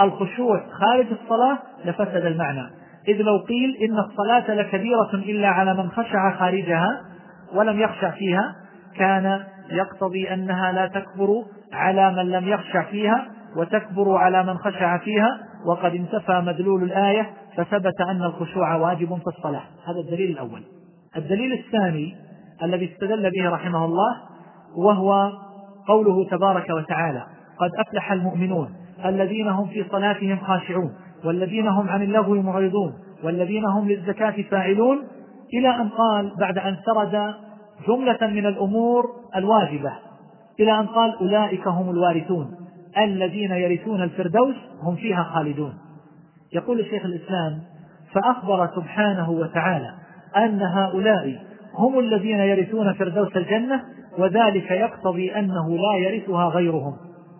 الخشوع 0.00 0.60
خارج 0.70 1.06
الصلاة 1.22 1.58
لفسد 1.84 2.24
المعنى. 2.24 2.70
إذ 3.08 3.22
لو 3.22 3.38
قيل 3.38 3.76
إن 3.76 3.98
الصلاة 3.98 4.54
لكبيرة 4.54 5.14
إلا 5.14 5.48
على 5.48 5.74
من 5.74 5.90
خشع 5.90 6.36
خارجها 6.38 7.09
ولم 7.54 7.80
يخشع 7.80 8.10
فيها 8.10 8.54
كان 8.96 9.40
يقتضي 9.70 10.34
أنها 10.34 10.72
لا 10.72 10.86
تكبر 10.86 11.44
على 11.72 12.10
من 12.10 12.30
لم 12.30 12.48
يخشع 12.48 12.82
فيها 12.82 13.26
وتكبر 13.56 14.16
على 14.16 14.42
من 14.42 14.58
خشع 14.58 14.98
فيها 14.98 15.38
وقد 15.66 15.94
انتفى 15.94 16.40
مدلول 16.40 16.82
الآية 16.82 17.30
فثبت 17.56 18.00
أن 18.00 18.22
الخشوع 18.22 18.74
واجب 18.74 19.18
في 19.18 19.26
الصلاة. 19.26 19.62
هذا 19.86 20.00
الدليل 20.00 20.30
الأول. 20.30 20.62
الدليل 21.16 21.52
الثاني 21.52 22.16
الذي 22.62 22.92
استدل 22.92 23.30
به 23.30 23.50
رحمه 23.50 23.84
الله 23.84 24.16
وهو 24.76 25.32
قوله 25.88 26.28
تبارك 26.30 26.70
وتعالى 26.70 27.26
قد 27.58 27.70
أفلح 27.78 28.12
المؤمنون 28.12 28.74
الذين 29.04 29.48
هم 29.48 29.66
في 29.66 29.84
صلاتهم 29.90 30.38
خاشعون 30.38 30.94
والذين 31.24 31.68
هم 31.68 31.88
عن 31.88 32.02
اللغو 32.02 32.34
معرضون 32.34 32.94
والذين 33.24 33.64
هم 33.64 33.88
للزكاة 33.88 34.34
فاعلون 34.50 34.98
إلى 35.54 35.68
أن 35.68 35.88
قال 35.88 36.32
بعد 36.38 36.58
أن 36.58 36.76
سرد 36.86 37.34
جملة 37.88 38.18
من 38.22 38.46
الأمور 38.46 39.04
الواجبة 39.36 39.92
إلى 40.60 40.80
أن 40.80 40.86
قال 40.86 41.14
أولئك 41.20 41.68
هم 41.68 41.90
الوارثون 41.90 42.56
الذين 42.98 43.50
يرثون 43.50 44.02
الفردوس 44.02 44.54
هم 44.82 44.96
فيها 44.96 45.22
خالدون. 45.22 45.72
يقول 46.52 46.80
الشيخ 46.80 47.04
الإسلام 47.04 47.58
فأخبر 48.12 48.68
سبحانه 48.76 49.30
وتعالى 49.30 49.94
أن 50.36 50.62
هؤلاء 50.62 51.38
هم 51.74 51.98
الذين 51.98 52.38
يرثون 52.38 52.92
فردوس 52.92 53.36
الجنة 53.36 53.84
وذلك 54.18 54.70
يقتضي 54.70 55.34
أنه 55.34 55.76
لا 55.76 55.98
يرثها 55.98 56.48
غيرهم. 56.48 56.96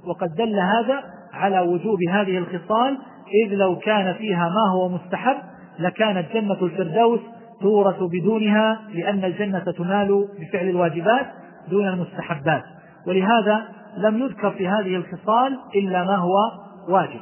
وقد 0.06 0.34
دل 0.34 0.58
هذا 0.58 1.04
على 1.32 1.60
وجوب 1.60 1.98
هذه 2.10 2.38
الخصال 2.38 2.98
إذ 3.46 3.54
لو 3.54 3.78
كان 3.78 4.14
فيها 4.14 4.48
ما 4.48 4.72
هو 4.72 4.88
مستحب 4.88 5.36
لكانت 5.78 6.32
جنة 6.34 6.62
الفردوس 6.62 7.20
تورث 7.60 8.02
بدونها 8.02 8.80
لأن 8.94 9.24
الجنة 9.24 9.64
تنال 9.78 10.28
بفعل 10.40 10.68
الواجبات 10.68 11.26
دون 11.70 11.88
المستحبات. 11.88 12.62
ولهذا 13.06 13.64
لم 13.96 14.22
يذكر 14.22 14.50
في 14.50 14.68
هذه 14.68 14.96
الخصال 14.96 15.58
إلا 15.74 16.04
ما 16.04 16.16
هو 16.16 16.36
واجب. 16.88 17.20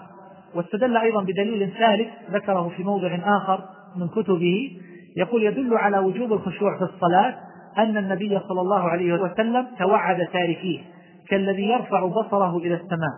واستدل 0.54 0.96
أيضا 0.96 1.22
بدليل 1.22 1.72
ثالث 1.78 2.08
ذكره 2.30 2.72
في 2.76 2.84
موضع 2.84 3.18
آخر 3.24 3.60
من 3.96 4.08
كتبه 4.08 4.80
يقول 5.16 5.42
يدل 5.42 5.76
على 5.76 5.98
وجوب 5.98 6.32
الخشوع 6.32 6.78
في 6.78 6.84
الصلاة 6.84 7.34
أن 7.78 7.96
النبي 7.96 8.40
صلى 8.48 8.60
الله 8.60 8.88
عليه 8.88 9.12
وسلم 9.12 9.66
توعد 9.78 10.26
تاركيه 10.32 10.80
كالذي 11.28 11.62
يرفع 11.62 12.06
بصره 12.06 12.56
إلى 12.56 12.74
السماء 12.74 13.12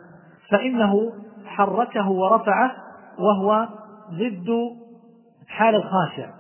فإنه 0.51 1.13
حركه 1.47 2.11
ورفعه 2.11 2.73
وهو 3.19 3.69
ضد 4.11 4.49
حال 5.49 5.75
الخاشع. 5.75 6.40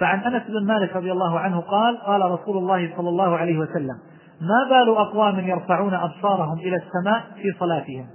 فعن 0.00 0.18
أنس 0.18 0.42
بن 0.42 0.66
مالك 0.66 0.96
رضي 0.96 1.12
الله 1.12 1.38
عنه 1.38 1.60
قال 1.60 1.96
قال 1.96 2.30
رسول 2.30 2.56
الله 2.56 2.96
صلى 2.96 3.08
الله 3.08 3.36
عليه 3.36 3.58
وسلم 3.58 3.98
ما 4.40 4.68
بال 4.70 4.96
أقوام 4.96 5.38
يرفعون 5.48 5.94
أبصارهم 5.94 6.58
إلى 6.58 6.76
السماء 6.76 7.22
في 7.42 7.58
صلاتهم؟ 7.58 8.06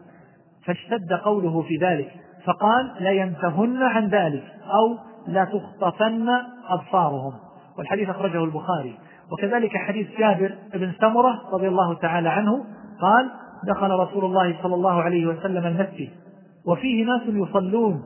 فاشتد 0.65 1.13
قوله 1.13 1.61
في 1.61 1.77
ذلك 1.81 2.11
فقال 2.45 2.91
لينتهن 2.99 3.83
عن 3.83 4.07
ذلك 4.07 4.43
أو 4.63 4.97
لا 5.27 5.45
تخطفن 5.45 6.29
أبصارهم. 6.67 7.33
والحديث 7.77 8.09
أخرجه 8.09 8.43
البخاري. 8.43 8.97
وكذلك 9.31 9.77
حديث 9.77 10.07
جابر 10.19 10.55
بن 10.73 10.91
سمرة 11.01 11.41
رضي 11.53 11.67
الله 11.67 11.93
تعالى 11.93 12.29
عنه 12.29 12.65
قال 13.01 13.31
دخل 13.67 13.91
رسول 13.91 14.25
الله 14.25 14.57
صلى 14.63 14.75
الله 14.75 15.01
عليه 15.01 15.25
وسلم 15.25 15.67
المسجد 15.67 16.09
وفيه 16.67 17.05
ناس 17.05 17.21
يصلون 17.27 18.03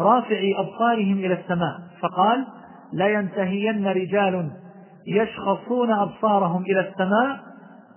رافعي 0.00 0.54
أبصارهم 0.58 1.18
إلى 1.18 1.34
السماء. 1.34 1.78
فقال 2.00 2.46
لا 2.92 3.08
ينتهين 3.08 3.86
رجال 3.86 4.50
يشخصون 5.06 5.90
أبصارهم 5.90 6.62
إلى 6.62 6.80
السماء 6.80 7.40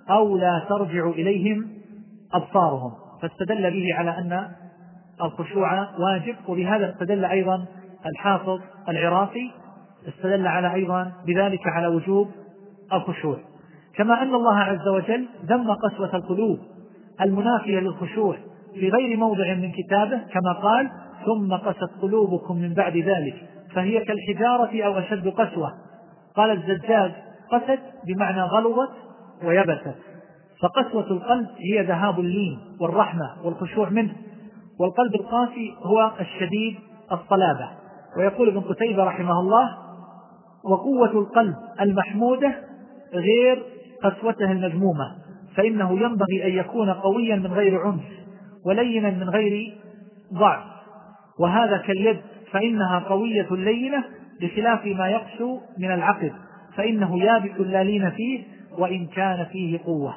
أو 0.10 0.38
لا 0.38 0.66
ترجع 0.70 1.10
إليهم 1.10 1.68
أبصارهم. 2.34 2.92
فاستدل 3.22 3.72
به 3.72 3.96
على 3.96 4.18
أن 4.18 4.48
الخشوع 5.22 5.88
واجب 6.00 6.36
وبهذا 6.48 6.90
استدل 6.90 7.26
أيضا 7.26 7.66
الحافظ 8.06 8.60
العراقي 8.90 9.52
استدل 10.08 10.48
على 10.48 10.74
أيضا 10.74 11.12
بذلك 11.28 11.68
على 11.68 11.88
وجوب 11.88 12.28
الخشوع. 12.94 13.38
كما 13.96 14.22
أن 14.22 14.36
الله 14.36 14.60
عز 14.60 14.88
وجل 14.88 15.28
ذم 15.46 15.72
قسوة 15.72 16.16
القلوب 16.16 16.60
المنافية 17.22 17.80
للخشوع 17.80 18.38
في 18.74 18.90
غير 18.90 19.18
موضع 19.18 19.54
من 19.54 19.72
كتابه 19.72 20.18
كما 20.18 20.54
قال 20.54 20.92
ثم 21.26 21.54
قست 21.54 22.02
قلوبكم 22.02 22.58
من 22.58 22.74
بعد 22.74 22.98
ذلك 22.98 23.51
فهي 23.74 24.06
كالحجارة 24.06 24.84
أو 24.86 25.00
أشد 25.00 25.28
قسوة. 25.28 25.74
قال 26.36 26.52
الزجاج 26.52 27.12
قست 27.52 27.80
بمعنى 28.08 28.42
غلظت 28.42 28.92
ويبست. 29.44 29.96
فقسوة 30.62 31.12
القلب 31.12 31.48
هي 31.58 31.82
ذهاب 31.82 32.20
اللين 32.20 32.60
والرحمة 32.82 33.36
والخشوع 33.44 33.90
منه. 33.90 34.16
والقلب 34.80 35.16
القاسي 35.16 35.74
هو 35.84 36.12
الشديد 36.20 36.76
الصلابة. 37.12 37.70
ويقول 38.18 38.48
ابن 38.48 38.60
قتيبة 38.60 39.04
رحمه 39.04 39.40
الله 39.40 39.78
وقوة 40.64 41.12
القلب 41.12 41.56
المحمودة 41.82 42.56
غير 43.14 43.64
قسوته 44.04 44.52
المذمومة 44.52 45.16
فإنه 45.56 45.92
ينبغي 45.92 46.46
أن 46.46 46.52
يكون 46.52 46.90
قويا 46.90 47.36
من 47.36 47.54
غير 47.54 47.80
عنف 47.80 48.04
ولينا 48.66 49.10
من 49.10 49.30
غير 49.30 49.78
ضعف. 50.34 50.64
وهذا 51.40 51.78
كاليد 51.78 52.22
فإنها 52.52 53.00
قوية 53.00 53.48
لينة 53.52 54.04
بخلاف 54.42 54.86
ما 54.86 55.08
يقسو 55.08 55.60
من 55.78 55.92
العقل 55.92 56.32
فإنه 56.76 57.24
يابس 57.24 57.60
لا 57.60 57.84
لين 57.84 58.10
فيه 58.10 58.44
وإن 58.78 59.08
كان 59.08 59.46
فيه 59.46 59.80
قوة. 59.86 60.14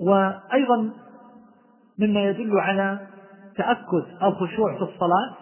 وأيضا 0.00 0.90
مما 1.98 2.20
يدل 2.24 2.58
على 2.58 2.98
تأكد 3.56 4.04
الخشوع 4.22 4.76
في 4.76 4.82
الصلاة 4.82 5.36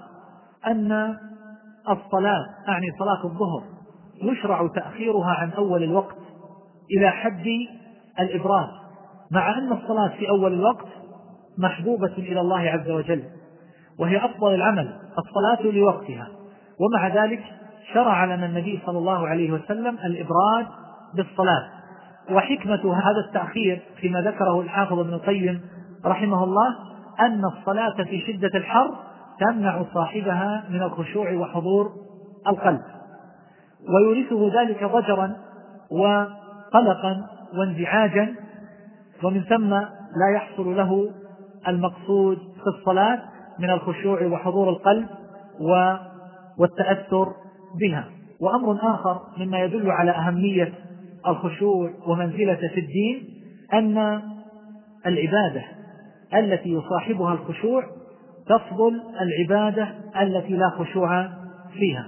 أن 0.66 1.16
الصلاة 1.88 2.46
أعني 2.68 2.86
صلاة 2.98 3.24
الظهر 3.24 3.62
يشرع 4.22 4.66
تأخيرها 4.66 5.30
عن 5.30 5.50
أول 5.50 5.82
الوقت 5.82 6.16
إلى 6.98 7.10
حد 7.10 7.46
الإبراز 8.20 8.68
مع 9.30 9.58
أن 9.58 9.72
الصلاة 9.72 10.08
في 10.08 10.28
أول 10.28 10.52
الوقت 10.52 10.86
محبوبة 11.58 12.12
إلى 12.18 12.40
الله 12.40 12.58
عز 12.58 12.90
وجل. 12.90 13.24
وهي 14.00 14.25
أفضل 14.25 14.54
العمل 14.54 14.97
الصلاة 15.19 15.73
لوقتها. 15.73 16.28
ومع 16.80 17.25
ذلك 17.25 17.42
شرع 17.95 18.25
لنا 18.25 18.47
النبي 18.47 18.80
صلى 18.87 18.99
الله 18.99 19.28
عليه 19.28 19.52
وسلم 19.52 19.99
الإبراد 20.04 20.66
بالصلاة. 21.14 21.69
وحكمة 22.30 22.95
هذا 22.95 23.21
التأخير 23.28 23.83
فيما 23.97 24.21
ذكره 24.21 24.61
الحافظ 24.61 24.99
ابن 24.99 25.14
القيم 25.14 25.61
رحمه 26.04 26.45
الله 26.45 26.76
أن 27.21 27.45
الصلاة 27.45 28.04
في 28.04 28.21
شدة 28.21 28.59
الحر 28.59 28.90
تمنع 29.40 29.83
صاحبها 29.95 30.64
من 30.71 30.83
الخشوع 30.83 31.33
وحضور 31.33 31.92
القلب. 32.47 32.83
ويورثه 33.88 34.61
ذلك 34.61 34.85
ضجرا 34.85 35.37
وقلقا 35.90 37.26
وانزعاجا 37.59 38.35
ومن 39.25 39.40
ثم 39.40 39.71
لا 40.16 40.35
يحصل 40.35 40.76
له 40.76 41.11
المقصود 41.69 42.38
في 42.38 42.66
الصلاة 42.78 43.23
من 43.61 43.71
الخشوع 43.71 44.23
وحضور 44.26 44.69
القلب 44.71 45.07
والتأثر 46.59 47.33
بها. 47.81 48.05
وأمر 48.40 48.95
آخر 48.95 49.21
مما 49.38 49.61
يدل 49.61 49.90
على 49.90 50.11
أهمية 50.11 50.73
الخشوع 51.26 51.90
ومنزلة 52.07 52.69
في 52.75 52.81
الدين 52.81 53.29
أن 53.73 54.23
العبادة 55.07 55.62
التي 56.35 56.69
يصاحبها 56.69 57.33
الخشوع 57.33 57.85
تفضل 58.47 59.00
العبادة 59.21 59.88
التي 60.21 60.57
لا 60.57 60.71
خشوع 60.71 61.29
فيها. 61.73 62.07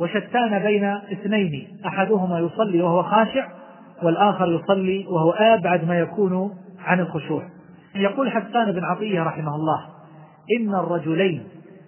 وشتان 0.00 0.58
بين 0.58 0.84
اثنين 0.84 1.80
أحدهما 1.86 2.38
يصلي 2.38 2.82
وهو 2.82 3.02
خاشع 3.02 3.48
والآخر 4.02 4.52
يصلي 4.52 5.06
وهو 5.06 5.30
أبعد 5.30 5.84
ما 5.84 5.98
يكون 5.98 6.50
عن 6.84 7.00
الخشوع. 7.00 7.42
يقول 7.94 8.30
حسان 8.30 8.72
بن 8.72 8.84
عطية 8.84 9.22
رحمه 9.22 9.54
الله 9.54 9.91
إن 10.58 10.74
الرجلين 10.74 11.44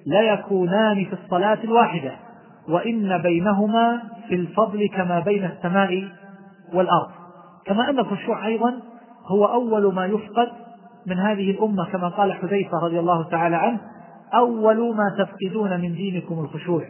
لا 0.07 0.21
يكونان 0.21 1.05
في 1.05 1.13
الصلاة 1.13 1.59
الواحدة 1.65 2.13
وإن 2.69 3.19
بينهما 3.19 4.03
في 4.29 4.35
الفضل 4.35 4.89
كما 4.89 5.21
بين 5.21 5.45
السماء 5.45 6.09
والأرض. 6.75 7.11
كما 7.67 7.91
أن 7.91 7.99
الخشوع 7.99 8.47
أيضا 8.47 8.75
هو 9.27 9.45
أول 9.45 9.95
ما 9.95 10.07
يفقد 10.07 10.49
من 11.07 11.19
هذه 11.19 11.51
الأمة 11.51 11.85
كما 11.93 12.09
قال 12.09 12.33
حذيفة 12.33 12.79
رضي 12.85 13.01
الله 13.01 13.29
تعالى 13.29 13.57
عنه 13.57 13.81
أول 14.35 14.95
ما 14.97 15.17
تفقدون 15.19 15.81
من 15.81 15.95
دينكم 15.95 16.41
الخشوع 16.41 16.85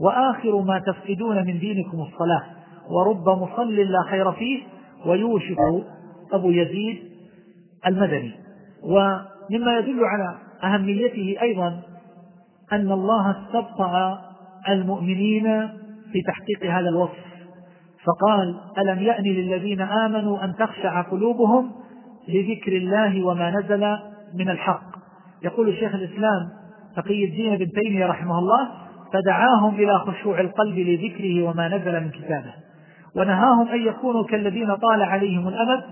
وآخر 0.00 0.60
ما 0.60 0.78
تفقدون 0.78 1.36
من 1.36 1.58
دينكم 1.58 2.00
الصلاة. 2.00 2.42
ورب 2.90 3.28
مصل 3.28 3.76
لا 3.76 4.02
خير 4.10 4.32
فيه 4.32 4.62
ويوشك 5.06 5.56
أبو 6.32 6.50
يزيد 6.50 6.98
المدني. 7.86 8.32
ومما 8.82 9.78
يدل 9.78 10.04
على 10.04 10.45
أهميته 10.64 11.36
أيضا 11.42 11.82
أن 12.72 12.92
الله 12.92 13.30
استبطأ 13.30 14.18
المؤمنين 14.68 15.68
في 16.12 16.22
تحقيق 16.26 16.72
هذا 16.74 16.88
الوصف. 16.88 17.26
فقال 18.06 18.60
ألم 18.78 18.98
يأن 18.98 19.24
للذين 19.24 19.80
آمنوا 19.80 20.44
أن 20.44 20.54
تخشع 20.56 21.00
قلوبهم 21.02 21.72
لذكر 22.28 22.76
الله 22.76 23.26
وما 23.26 23.50
نزل 23.50 23.96
من 24.34 24.48
الحق؟ 24.50 24.82
يقول 25.42 25.74
شيخ 25.74 25.94
الإسلام 25.94 26.48
تقي 26.96 27.24
الدين 27.24 27.56
بن 27.56 27.70
تيمية 27.70 28.06
رحمه 28.06 28.38
الله 28.38 28.68
فدعاهم 29.12 29.74
إلى 29.74 29.98
خشوع 29.98 30.40
القلب 30.40 30.78
لذكره 30.78 31.42
وما 31.42 31.68
نزل 31.68 32.00
من 32.00 32.10
كتابه. 32.10 32.54
ونهاهم 33.16 33.68
أن 33.68 33.86
يكونوا 33.86 34.24
كالذين 34.24 34.74
طال 34.74 35.02
عليهم 35.02 35.48
الأمد 35.48 35.82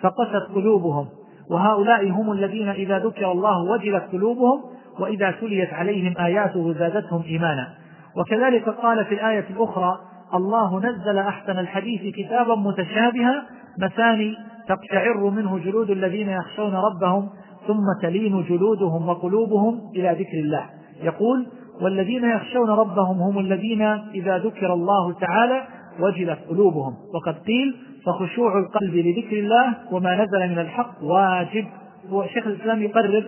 فقست 0.00 0.52
قلوبهم. 0.54 1.08
وهؤلاء 1.52 2.10
هم 2.10 2.32
الذين 2.32 2.68
إذا 2.68 2.98
ذكر 2.98 3.32
الله 3.32 3.62
وجلت 3.62 4.02
قلوبهم 4.12 4.60
وإذا 5.00 5.30
تليت 5.30 5.72
عليهم 5.72 6.14
آياته 6.18 6.72
زادتهم 6.72 7.22
إيمانا. 7.22 7.68
وكذلك 8.16 8.68
قال 8.68 9.04
في 9.04 9.14
الآية 9.14 9.44
الأخرى 9.50 9.98
الله 10.34 10.78
نزل 10.78 11.18
أحسن 11.18 11.58
الحديث 11.58 12.14
كتابا 12.14 12.54
متشابها 12.54 13.42
مثاني 13.78 14.36
تقشعر 14.68 15.30
منه 15.30 15.58
جلود 15.58 15.90
الذين 15.90 16.28
يخشون 16.28 16.74
ربهم 16.74 17.28
ثم 17.66 17.84
تلين 18.02 18.44
جلودهم 18.48 19.08
وقلوبهم 19.08 19.80
إلى 19.96 20.10
ذكر 20.10 20.38
الله. 20.38 20.64
يقول 21.02 21.46
والذين 21.82 22.24
يخشون 22.24 22.70
ربهم 22.70 23.18
هم 23.18 23.38
الذين 23.38 23.82
إذا 24.14 24.38
ذكر 24.38 24.72
الله 24.72 25.12
تعالى 25.12 25.62
وجلت 26.00 26.38
قلوبهم. 26.50 26.94
وقد 27.14 27.34
قيل 27.38 27.74
فخشوع 28.06 28.58
القلب 28.58 28.94
لذكر 28.94 29.38
الله 29.38 29.76
وما 29.92 30.14
نزل 30.14 30.48
من 30.50 30.58
الحق 30.58 31.02
واجب. 31.02 31.66
وشيخ 32.10 32.46
الإسلام 32.46 32.82
يقرر 32.82 33.24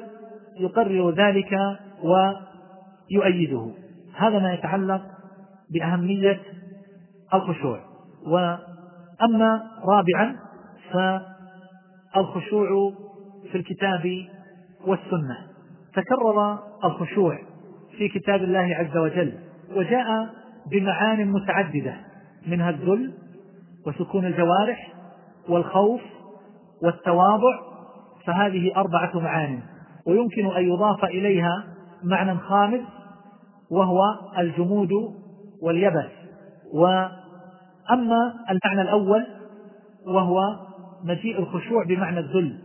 يقرر 0.61 1.11
ذلك 1.11 1.59
ويؤيده. 2.03 3.71
هذا 4.17 4.39
ما 4.39 4.55
يتعلق 4.55 5.03
بأهمية 5.71 6.41
الخشوع. 7.35 7.81
وأما 8.27 9.63
رابعا 9.85 10.37
فالخشوع 12.15 12.93
في 13.53 13.59
الكتاب 13.59 14.25
والسنة. 14.87 15.39
تكرر 15.95 16.59
الخشوع 16.85 17.39
في 17.99 18.09
كتاب 18.09 18.43
الله 18.43 18.75
عز 18.75 18.97
وجل 18.97 19.33
وجاء 19.77 20.29
بمعان 20.71 21.31
متعددة 21.33 21.95
منها 22.47 22.71
الذل 22.71 23.13
وسكون 23.87 24.27
الجوارح 24.27 24.92
والخوف 25.49 26.01
والتواضع 26.83 27.61
فهذه 28.27 28.77
أربعة 28.77 29.20
معان 29.20 29.61
ويمكن 30.07 30.47
أن 30.57 30.64
يضاف 30.64 31.05
إليها 31.05 31.64
معنى 32.03 32.38
خامس 32.38 32.81
وهو 33.70 34.01
الجمود 34.38 34.90
واليبس. 35.62 36.11
وأما 36.75 38.35
المعنى 38.51 38.83
الأول 38.83 39.27
وهو 40.07 40.40
مجيء 41.05 41.38
الخشوع 41.38 41.85
بمعنى 41.85 42.18
الذل. 42.18 42.59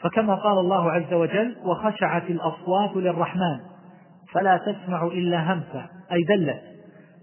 فكما 0.00 0.34
قال 0.34 0.58
الله 0.58 0.90
عز 0.90 1.12
وجل 1.12 1.56
وخشعت 1.64 2.30
الأصوات 2.30 2.96
للرحمن 2.96 3.60
فلا 4.32 4.56
تسمع 4.56 5.04
إلا 5.04 5.52
همسة 5.52 5.86
أي 6.12 6.22
دلت. 6.22 6.62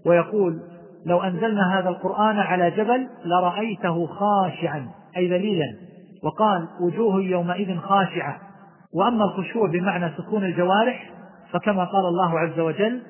ويقول 0.06 0.60
لو 1.06 1.22
أنزلنا 1.22 1.78
هذا 1.78 1.88
القرآن 1.88 2.38
على 2.38 2.70
جبل 2.70 3.08
لرأيته 3.24 4.06
خاشعا 4.06 4.88
أي 5.16 5.28
ذليلا. 5.28 5.74
وقال 6.22 6.68
وجوه 6.80 7.22
يومئذ 7.22 7.76
خاشعة. 7.78 8.38
وأما 8.94 9.24
الخشوع 9.24 9.70
بمعنى 9.70 10.10
سكون 10.16 10.44
الجوارح 10.44 11.10
فكما 11.52 11.84
قال 11.84 12.04
الله 12.06 12.38
عز 12.38 12.60
وجل 12.60 13.02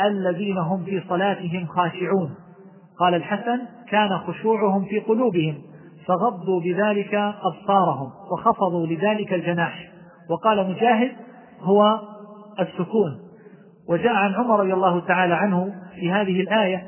الذين 0.00 0.58
هم 0.58 0.84
في 0.84 1.02
صلاتهم 1.08 1.66
خاشعون. 1.66 2.34
قال 2.98 3.14
الحسن 3.14 3.60
كان 3.88 4.18
خشوعهم 4.18 4.84
في 4.84 5.00
قلوبهم 5.00 5.58
فغضوا 6.06 6.60
بذلك 6.60 7.14
أبصارهم 7.42 8.10
وخفضوا 8.32 8.86
لذلك 8.86 9.32
الجناح. 9.32 9.90
وقال 10.30 10.70
مجاهد 10.70 11.12
هو 11.60 11.98
السكون. 12.60 13.30
وجاء 13.88 14.12
عن 14.12 14.34
عمر 14.34 14.60
رضي 14.60 14.74
الله 14.74 15.00
تعالى 15.00 15.34
عنه 15.34 15.74
في 15.94 16.12
هذه 16.12 16.40
الآية 16.40 16.86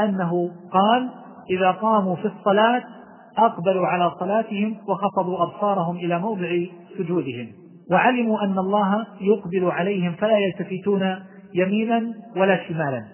أنه 0.00 0.50
قال 0.72 1.10
إذا 1.50 1.70
قاموا 1.70 2.16
في 2.16 2.24
الصلاة 2.24 2.82
أقبلوا 3.38 3.86
على 3.86 4.10
صلاتهم 4.20 4.76
وخفضوا 4.88 5.42
أبصارهم 5.42 5.96
إلى 5.96 6.18
موضع 6.18 6.64
سجودهم. 6.98 7.48
وعلموا 7.90 8.44
أن 8.44 8.58
الله 8.58 9.06
يقبل 9.20 9.70
عليهم 9.70 10.12
فلا 10.12 10.38
يلتفتون 10.38 11.16
يمينا 11.54 12.14
ولا 12.36 12.68
شمالا. 12.68 13.04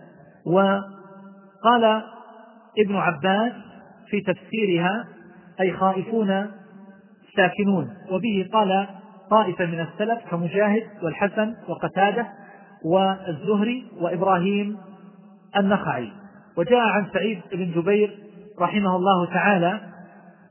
وقال 0.47 2.03
ابن 2.79 2.97
عباس 2.97 3.53
في 4.11 4.21
تفسيرها 4.21 5.05
أي 5.61 5.73
خائفون 5.73 6.47
ساكنون. 7.37 7.91
وبه 8.11 8.49
قال 8.53 8.87
طائفة 9.31 9.67
من 9.67 9.81
السلف 9.81 10.19
كمجاهد 10.31 10.83
والحسن 11.03 11.55
وقتادة 11.69 12.27
والزهري 12.85 13.85
وإبراهيم 14.01 14.77
النخعي. 15.57 16.22
وجاء 16.57 16.81
عن 16.81 17.07
سعيد 17.13 17.41
بن 17.53 17.81
جبير 17.81 18.19
رحمه 18.61 18.97
الله 18.97 19.27
تعالى 19.27 19.81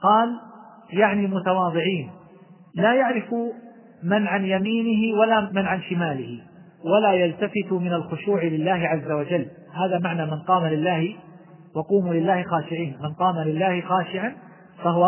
قال 0.04 0.30
يعني 0.94 1.28
متواضعين 1.28 2.10
لا 2.76 2.94
يعرف 2.94 3.34
من 4.04 4.28
عن 4.28 4.46
يمينه 4.46 5.20
ولا 5.20 5.50
من 5.54 5.66
عن 5.66 5.82
شماله 5.82 6.40
ولا 6.86 7.14
يلتفت 7.14 7.72
من 7.72 7.94
الخشوع 7.94 8.44
لله 8.44 8.88
عز 8.88 9.12
وجل. 9.12 9.48
هذا 9.74 10.00
معنى 10.00 10.26
من 10.26 10.40
قام 10.40 10.66
لله 10.66 11.16
وقوموا 11.76 12.14
لله 12.14 12.44
خاشعين. 12.44 12.98
من 13.02 13.14
قام 13.14 13.40
لله 13.40 13.82
خاشعا 13.82 14.36
فهو 14.84 15.08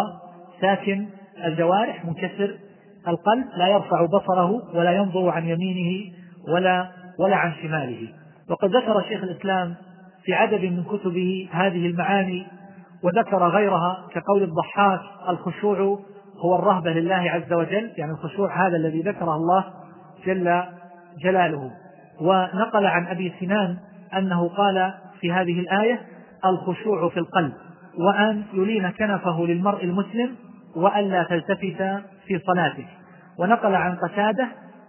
ساكن 0.61 1.05
الجوارح 1.45 2.05
منكسر 2.05 2.57
القلب 3.07 3.45
لا 3.57 3.67
يرفع 3.67 4.05
بصره 4.05 4.75
ولا 4.75 4.91
ينظر 4.91 5.29
عن 5.29 5.45
يمينه 5.45 6.13
ولا 6.47 6.91
ولا 7.19 7.35
عن 7.35 7.53
شماله. 7.61 8.07
وقد 8.49 8.75
ذكر 8.75 9.01
شيخ 9.01 9.23
الإسلام 9.23 9.75
في 10.25 10.33
عدد 10.33 10.61
من 10.61 10.83
كتبه 10.83 11.49
هذه 11.51 11.87
المعاني 11.87 12.47
وذكر 13.03 13.47
غيرها 13.47 14.07
كقول 14.13 14.43
الضحاك 14.43 15.01
الخشوع 15.29 15.99
هو 16.37 16.55
الرهبة 16.55 16.91
لله 16.91 17.15
عز 17.15 17.53
وجل 17.53 17.91
يعني 17.97 18.11
الخشوع 18.11 18.67
هذا 18.67 18.75
الذي 18.75 19.01
ذكره 19.01 19.35
الله 19.35 19.65
جل 20.25 20.63
جلاله. 21.23 21.71
ونقل 22.21 22.85
عن 22.85 23.07
أبي 23.07 23.33
سنان 23.39 23.77
أنه 24.17 24.49
قال 24.49 24.93
في 25.19 25.31
هذه 25.31 25.59
الآية 25.59 26.01
الخشوع 26.45 27.09
في 27.09 27.19
القلب 27.19 27.53
وأن 27.99 28.43
يلين 28.53 28.89
كنفه 28.89 29.45
للمرء 29.45 29.83
المسلم 29.83 30.35
وألا 30.75 31.23
تلتفت 31.23 32.03
في 32.27 32.39
صلاته. 32.47 32.87
ونقل 33.39 33.75
عن 33.75 33.95
قتادة 33.95 34.47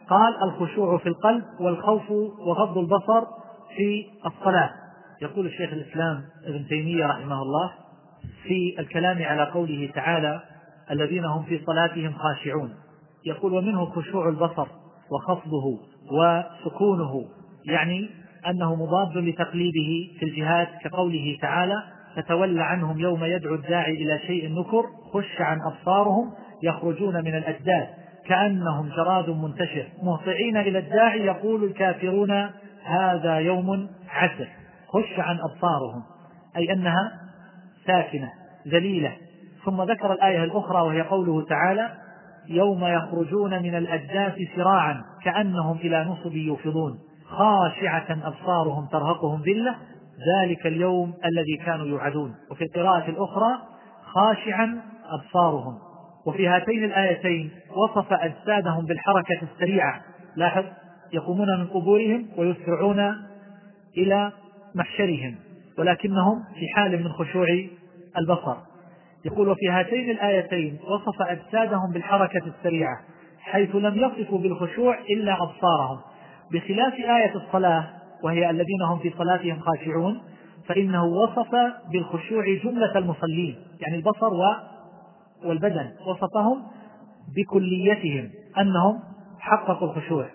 قال 0.08 0.42
الخشوع 0.42 0.98
في 0.98 1.08
القلب 1.08 1.44
والخوف 1.60 2.10
وغض 2.46 2.78
البصر 2.78 3.26
في 3.76 4.04
الصلاة. 4.26 4.70
يقول 5.22 5.46
الشيخ 5.46 5.72
الإسلام 5.72 6.24
ابن 6.46 6.66
تيمية 6.66 7.06
رحمه 7.06 7.42
الله 7.42 7.72
في 8.42 8.74
الكلام 8.78 9.22
على 9.22 9.44
قوله 9.44 9.90
تعالى 9.94 10.40
الذين 10.90 11.24
هم 11.24 11.42
في 11.42 11.60
صلاتهم 11.66 12.12
خاشعون. 12.12 12.74
يقول 13.26 13.52
ومنه 13.52 13.84
خشوع 13.84 14.28
البصر 14.28 14.66
وخفضه 15.10 15.78
وسكونه 16.12 17.24
يعني 17.66 18.10
أنه 18.46 18.74
مضاد 18.74 19.16
لتقليده 19.16 20.18
في 20.18 20.22
الجهاد 20.22 20.68
كقوله 20.84 21.38
تعالى 21.42 21.82
فتول 22.16 22.60
عنهم 22.60 23.00
يوم 23.00 23.24
يدعو 23.24 23.54
الداعي 23.54 23.92
إلى 23.92 24.18
شيء 24.18 24.60
نكر 24.60 24.84
خش 25.12 25.40
عن 25.40 25.58
أبصارهم 25.72 26.32
يخرجون 26.62 27.24
من 27.24 27.34
الأجداد 27.34 27.88
كأنهم 28.26 28.88
جراد 28.88 29.30
منتشر. 29.30 29.86
مهطعين 30.02 30.56
إلى 30.56 30.78
الداعي 30.78 31.20
يقول 31.20 31.64
الكافرون 31.64 32.50
هذا 32.84 33.38
يوم 33.38 33.88
عسر. 34.08 34.48
خش 34.94 35.20
عن 35.20 35.38
أبصارهم 35.40 36.02
أي 36.56 36.72
أنها 36.72 37.12
ساكنة 37.86 38.32
ذليلة. 38.68 39.16
ثم 39.64 39.82
ذكر 39.82 40.12
الآية 40.12 40.44
الأخرى 40.44 40.82
وهي 40.82 41.02
قوله 41.02 41.44
تعالى 41.44 41.90
يوم 42.48 42.84
يخرجون 42.84 43.62
من 43.62 43.74
الأجداث 43.74 44.34
سراعا 44.56 45.04
كأنهم 45.24 45.76
إلى 45.76 46.04
نصب 46.04 46.32
يوفضون. 46.32 46.98
خاشعة 47.28 48.18
أبصارهم 48.24 48.86
ترهقهم 48.86 49.42
ذلة 49.42 49.74
ذلك 50.36 50.66
اليوم 50.66 51.14
الذي 51.24 51.56
كانوا 51.56 51.86
يوعدون. 51.86 52.34
وفي 52.50 52.64
القراءة 52.64 53.10
الأخرى 53.10 53.58
خاشعا 54.04 54.80
أبصارهم. 55.04 55.78
وفي 56.26 56.48
هاتين 56.48 56.84
الآيتين 56.84 57.50
وصف 57.76 58.12
أجسادهم 58.12 58.86
بالحركة 58.86 59.42
السريعة. 59.42 60.00
لاحظ 60.36 60.64
يقومون 61.12 61.60
من 61.60 61.66
قبورهم 61.66 62.26
ويسرعون 62.36 63.14
إلى 63.98 64.32
محشرهم 64.74 65.34
ولكنهم 65.78 66.44
في 66.54 66.68
حال 66.74 67.02
من 67.04 67.08
خشوع 67.08 67.46
البصر. 68.18 68.56
يقول 69.24 69.48
وفي 69.48 69.68
هاتين 69.70 70.10
الآيتين 70.10 70.78
وصف 70.84 71.22
أجسادهم 71.22 71.92
بالحركة 71.92 72.42
السريعة 72.46 73.00
حيث 73.40 73.76
لم 73.76 73.94
يصفوا 73.94 74.38
بالخشوع 74.38 74.98
إلا 75.10 75.32
أبصارهم. 75.42 75.98
بخلاف 76.52 76.94
آية 76.94 77.34
الصلاة 77.34 77.90
وهي 78.22 78.50
الذين 78.50 78.82
هم 78.82 78.98
في 78.98 79.12
صلاتهم 79.18 79.60
خاشعون 79.60 80.22
فإنه 80.68 81.04
وصف 81.04 81.50
بالخشوع 81.92 82.44
جملة 82.64 82.98
المصلين 82.98 83.56
يعني 83.80 83.96
البصر 83.96 84.32
والبدن. 85.44 85.90
وصفهم 86.06 86.62
بكليتهم 87.36 88.30
أنهم 88.58 89.00
حققوا 89.38 89.88
الخشوع. 89.88 90.26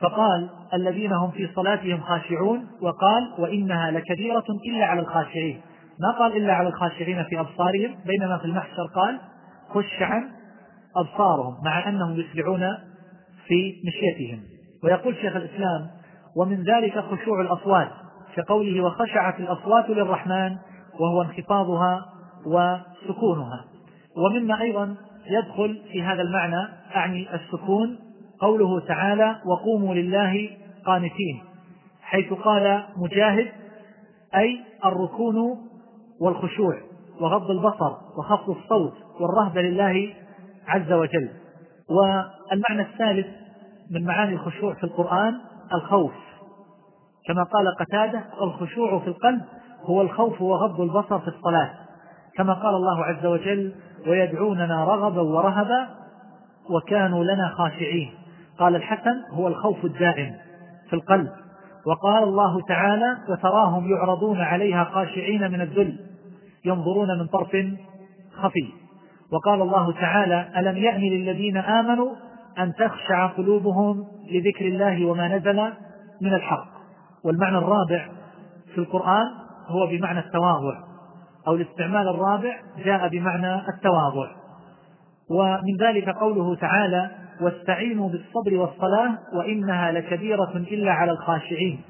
فقال 0.00 0.50
الذين 0.74 1.12
هم 1.12 1.30
في 1.30 1.48
صلاتهم 1.54 2.00
خاشعون 2.00 2.66
وقال 2.80 3.34
وإنها 3.38 3.90
لكبيرة 3.90 4.44
إلا 4.66 4.86
على 4.86 5.00
الخاشعين. 5.00 5.60
ما 6.00 6.10
قال 6.18 6.36
إلا 6.36 6.52
على 6.52 6.68
الخاشعين 6.68 7.24
في 7.24 7.40
أبصارهم؟ 7.40 7.96
بينما 8.06 8.38
في 8.38 8.44
المحشر 8.44 8.86
قال 8.94 9.18
خش 9.68 10.02
عن 10.02 10.30
أبصارهم 10.96 11.54
مع 11.64 11.88
أنهم 11.88 12.20
يسرعون 12.20 12.60
في 13.46 13.74
مشيتهم. 13.86 14.40
ويقول 14.84 15.16
شيخ 15.16 15.36
الإسلام 15.36 15.90
ومن 16.36 16.62
ذلك 16.62 16.98
خشوع 16.98 17.40
الأصوات 17.40 17.90
كقوله 18.36 18.80
وخشعت 18.80 19.40
الأصوات 19.40 19.90
للرحمن 19.90 20.56
وهو 21.00 21.22
انخفاضها 21.22 22.06
وسكونها. 22.46 23.64
ومما 24.16 24.60
أيضا 24.60 24.94
يدخل 25.26 25.80
في 25.92 26.02
هذا 26.02 26.22
المعنى 26.22 26.68
أعني 26.96 27.34
السكون 27.34 27.98
قوله 28.44 28.80
تعالى 28.80 29.36
وقوموا 29.46 29.94
لله 29.94 30.50
قانتين 30.86 31.42
حيث 32.02 32.32
قال 32.32 32.84
مجاهد 32.96 33.46
أي 34.34 34.60
الركون 34.84 35.36
والخشوع 36.20 36.74
وغض 37.20 37.50
البصر 37.50 37.92
وخفض 38.18 38.50
الصوت 38.50 38.92
والرهبة 39.20 39.62
لله 39.62 40.14
عز 40.66 40.92
وجل. 40.92 41.28
والمعنى 41.90 42.82
الثالث 42.92 43.26
من 43.90 44.04
معاني 44.04 44.32
الخشوع 44.32 44.74
في 44.74 44.84
القرآن 44.84 45.34
الخوف. 45.74 46.12
كما 47.26 47.42
قال 47.42 47.74
قتادة 47.80 48.24
الخشوع 48.42 48.98
في 48.98 49.08
القلب 49.08 49.42
هو 49.82 50.02
الخوف 50.02 50.42
وغض 50.42 50.80
البصر 50.80 51.18
في 51.18 51.28
الصلاة. 51.28 51.70
كما 52.36 52.52
قال 52.52 52.74
الله 52.74 53.04
عز 53.04 53.26
وجل 53.26 53.72
ويدعوننا 54.06 54.84
رغبا 54.84 55.20
ورهبا 55.20 55.88
وكانوا 56.70 57.24
لنا 57.24 57.48
خاشعين. 57.48 58.23
قال 58.58 58.76
الحسن 58.76 59.22
هو 59.30 59.48
الخوف 59.48 59.84
الدائم 59.84 60.36
في 60.90 60.96
القلب. 60.96 61.28
وقال 61.86 62.22
الله 62.22 62.60
تعالى 62.68 63.16
وتراهم 63.28 63.90
يعرضون 63.90 64.40
عليها 64.40 64.84
خاشعين 64.84 65.50
من 65.52 65.60
الذل 65.60 65.98
ينظرون 66.64 67.18
من 67.18 67.26
طرف 67.26 67.56
خفي 68.32 68.72
وقال 69.32 69.62
الله 69.62 69.92
تعالى 69.92 70.48
ألم 70.56 70.76
يأن 70.76 71.00
للذين 71.00 71.56
آمنوا 71.56 72.14
أن 72.58 72.72
تخشع 72.74 73.26
قلوبهم 73.26 74.04
لذكر 74.30 74.66
الله 74.66 75.06
وما 75.06 75.28
نزل 75.28 75.72
من 76.20 76.34
الحق 76.34 76.66
والمعنى 77.24 77.58
الرابع 77.58 78.08
في 78.74 78.78
القرآن 78.78 79.26
هو 79.66 79.86
بمعنى 79.86 80.18
التواضع 80.18 80.78
أو 81.48 81.54
الاستعمال 81.54 82.08
الرابع 82.08 82.56
جاء 82.84 83.08
بمعنى 83.08 83.68
التواضع. 83.68 84.28
ومن 85.30 85.76
ذلك 85.80 86.08
قوله 86.08 86.56
تعالى 86.56 87.10
واستعينوا 87.40 88.08
بالصبر 88.08 88.56
والصلاة 88.56 89.18
وإنها 89.34 89.92
لكبيرة 89.92 90.56
إلا 90.56 90.92
على 90.92 91.12
الخاشعين. 91.12 91.80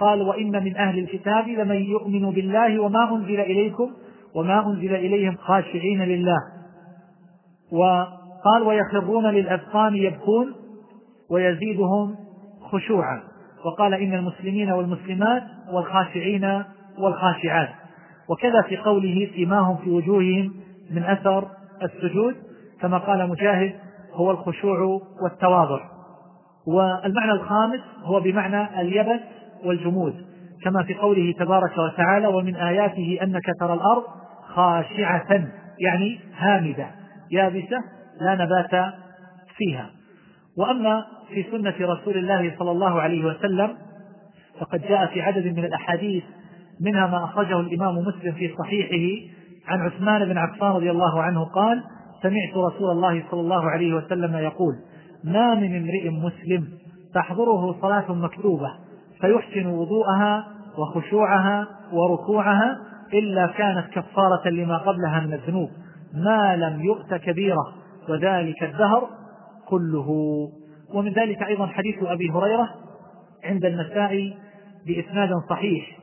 قال 0.00 0.22
وإن 0.22 0.64
من 0.64 0.76
أهل 0.76 0.98
الكتاب 0.98 1.48
لمن 1.48 1.76
يؤمن 1.76 2.30
بالله 2.30 2.80
وما 2.80 3.14
أنزل 3.14 3.40
إليكم 3.40 3.90
وما 4.34 4.66
أنزل 4.66 4.94
إليهم 4.94 5.36
خاشعين 5.36 6.02
لله. 6.02 6.38
وقال 7.72 8.62
ويخرون 8.62 9.26
للأذقان 9.26 9.96
يبكون 9.96 10.54
ويزيدهم 11.30 12.14
خشوعا. 12.72 13.20
وقال 13.64 13.94
إن 13.94 14.14
المسلمين 14.14 14.70
والمسلمات 14.70 15.42
والخاشعين 15.72 16.62
والخاشعات. 16.98 17.68
وكذا 18.28 18.62
في 18.68 18.76
قوله 18.76 19.30
سيماهم 19.34 19.76
في 19.76 19.90
وجوههم 19.90 20.52
من 20.90 21.02
أثر 21.02 21.48
السجود 21.82 22.34
كما 22.80 22.98
قال 22.98 23.28
مجاهد 23.28 23.74
هو 24.16 24.30
الخشوع 24.30 25.00
والتواضع. 25.22 25.80
والمعنى 26.66 27.32
الخامس 27.32 27.80
هو 28.02 28.20
بمعنى 28.20 28.80
اليبس 28.80 29.20
والجمود 29.64 30.14
كما 30.64 30.82
في 30.82 30.94
قوله 30.94 31.34
تبارك 31.38 31.78
وتعالى 31.78 32.26
ومن 32.26 32.56
آياته 32.56 33.18
أنك 33.22 33.44
ترى 33.60 33.74
الأرض 33.74 34.02
خاشعة 34.46 35.48
يعني 35.78 36.20
هامدة 36.36 36.86
يابسة 37.30 37.78
لا 38.20 38.34
نبات 38.34 38.94
فيها. 39.56 39.90
وأما 40.58 41.04
في 41.28 41.46
سنة 41.50 41.74
رسول 41.80 42.16
الله 42.16 42.54
صلى 42.58 42.70
الله 42.70 43.00
عليه 43.00 43.24
وسلم 43.24 43.76
فقد 44.60 44.82
جاء 44.82 45.06
في 45.06 45.22
عدد 45.22 45.46
من 45.46 45.64
الأحاديث 45.64 46.24
منها 46.80 47.06
ما 47.06 47.24
أخرجه 47.24 47.60
الإمام 47.60 47.94
مسلم 47.94 48.32
في 48.32 48.54
صحيحه 48.58 49.26
عن 49.68 49.80
عثمان 49.80 50.24
بن 50.24 50.38
عفان 50.38 50.70
رضي 50.70 50.90
الله 50.90 51.22
عنه 51.22 51.44
قال 51.44 51.82
سمعت 52.26 52.72
رسول 52.72 52.90
الله 52.90 53.24
صلى 53.30 53.40
الله 53.40 53.70
عليه 53.70 53.94
وسلم 53.94 54.36
يقول 54.36 54.74
ما 55.24 55.54
من 55.54 55.76
امرئ 55.76 56.10
مسلم 56.10 56.68
تحضره 57.14 57.80
صلاة 57.80 58.12
مكتوبة 58.12 58.72
فيحسن 59.20 59.66
وضوءها 59.66 60.46
وخشوعها 60.78 61.66
وركوعها 61.92 62.78
إلا 63.14 63.46
كانت 63.46 63.86
كفارة 63.92 64.48
لما 64.48 64.78
قبلها 64.78 65.20
من 65.20 65.32
الذنوب. 65.32 65.70
ما 66.14 66.56
لم 66.56 66.80
يؤت 66.84 67.14
كبيرة 67.14 67.72
وذلك 68.08 68.62
الدهر 68.62 69.08
كله. 69.68 70.08
ومن 70.94 71.12
ذلك 71.12 71.42
أيضا 71.42 71.66
حديث 71.66 72.02
أبي 72.02 72.30
هريرة 72.30 72.68
عند 73.44 73.64
النساء 73.64 74.36
بإسناد 74.86 75.30
صحيح. 75.50 75.98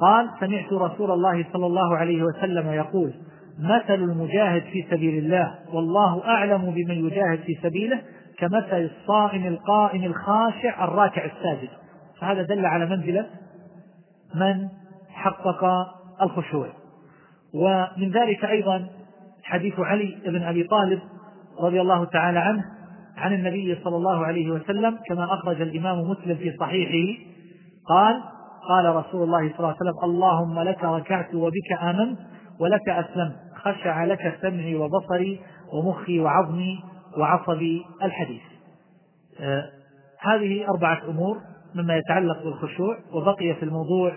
قال 0.00 0.30
سمعت 0.40 0.72
رسول 0.72 1.10
الله 1.10 1.46
صلى 1.52 1.66
الله 1.66 1.96
عليه 1.96 2.22
وسلم 2.22 2.72
يقول 2.72 3.12
مثل 3.58 3.94
المجاهد 3.94 4.62
في 4.62 4.84
سبيل 4.90 5.24
الله 5.24 5.54
والله 5.72 6.24
أعلم 6.24 6.70
بمن 6.70 7.06
يجاهد 7.06 7.38
في 7.38 7.58
سبيله 7.62 8.02
كمثل 8.38 8.90
الصائم 8.90 9.46
القائم 9.46 10.04
الخاشع 10.04 10.84
الراكع 10.84 11.24
الساجد. 11.24 11.68
فهذا 12.20 12.42
دل 12.42 12.66
على 12.66 12.86
منزلة 12.86 13.26
من 14.34 14.68
حقق 15.08 15.64
الخشوع. 16.22 16.68
ومن 17.54 18.10
ذلك 18.10 18.44
أيضا 18.44 18.88
حديث 19.42 19.80
علي 19.80 20.18
بن 20.26 20.42
أبي 20.42 20.64
طالب 20.64 21.00
رضي 21.60 21.80
الله 21.80 22.04
تعالى 22.04 22.38
عنه 22.38 22.64
عن 23.16 23.34
النبي 23.34 23.78
صلى 23.84 23.96
الله 23.96 24.26
عليه 24.26 24.50
وسلم 24.50 24.98
كما 25.08 25.24
أخرج 25.24 25.60
الإمام 25.60 26.00
مسلم 26.00 26.36
في 26.36 26.56
صحيحه 26.60 27.20
قال 27.88 28.22
قال 28.68 28.96
رسول 28.96 29.22
الله 29.22 29.38
صلى 29.38 29.58
الله 29.58 29.68
عليه 29.68 29.76
وسلم 29.76 30.04
اللهم 30.04 30.60
لك 30.60 30.84
ركعت 30.84 31.34
وبك 31.34 31.82
آمنت 31.82 32.18
ولك 32.60 32.88
أسلمت. 32.88 33.36
خشع 33.58 34.04
لك 34.04 34.38
سمعي 34.42 34.74
وبصري 34.74 35.40
ومخي 35.72 36.20
وعظمي 36.20 36.84
وعصبي 37.16 37.84
الحديث. 38.02 38.42
آه 39.40 39.70
هذه 40.20 40.68
أربعة 40.68 41.00
أمور 41.08 41.40
مما 41.74 41.96
يتعلق 41.96 42.44
بالخشوع 42.44 42.98
وبقي 43.12 43.54
في 43.54 43.62
الموضوع 43.62 44.16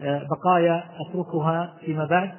آه 0.00 0.26
بقايا 0.30 0.84
أتركها 1.00 1.74
فيما 1.80 2.04
بعد. 2.04 2.30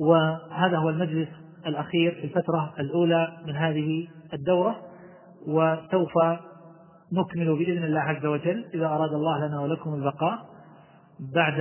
وهذا 0.00 0.78
هو 0.78 0.88
المجلس 0.88 1.28
الأخير 1.66 2.14
في 2.14 2.24
الفترة 2.24 2.74
الأولى 2.78 3.38
من 3.46 3.56
هذه 3.56 4.08
الدورة 4.34 4.76
وسوف 5.46 6.12
نكمل 7.12 7.56
بإذن 7.58 7.84
الله 7.84 8.00
عز 8.00 8.26
وجل 8.26 8.64
إذا 8.74 8.86
أراد 8.86 9.12
الله 9.12 9.46
لنا 9.46 9.60
ولكم 9.60 9.94
البقاء 9.94 10.38
بعد 11.34 11.60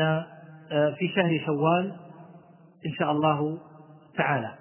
آه، 0.72 0.89
في 0.98 1.08
شهر 1.08 1.39
شوال 1.46 1.96
إن 2.86 2.91
شاء 3.00 3.12
الله 3.12 3.58
تعالى. 4.17 4.51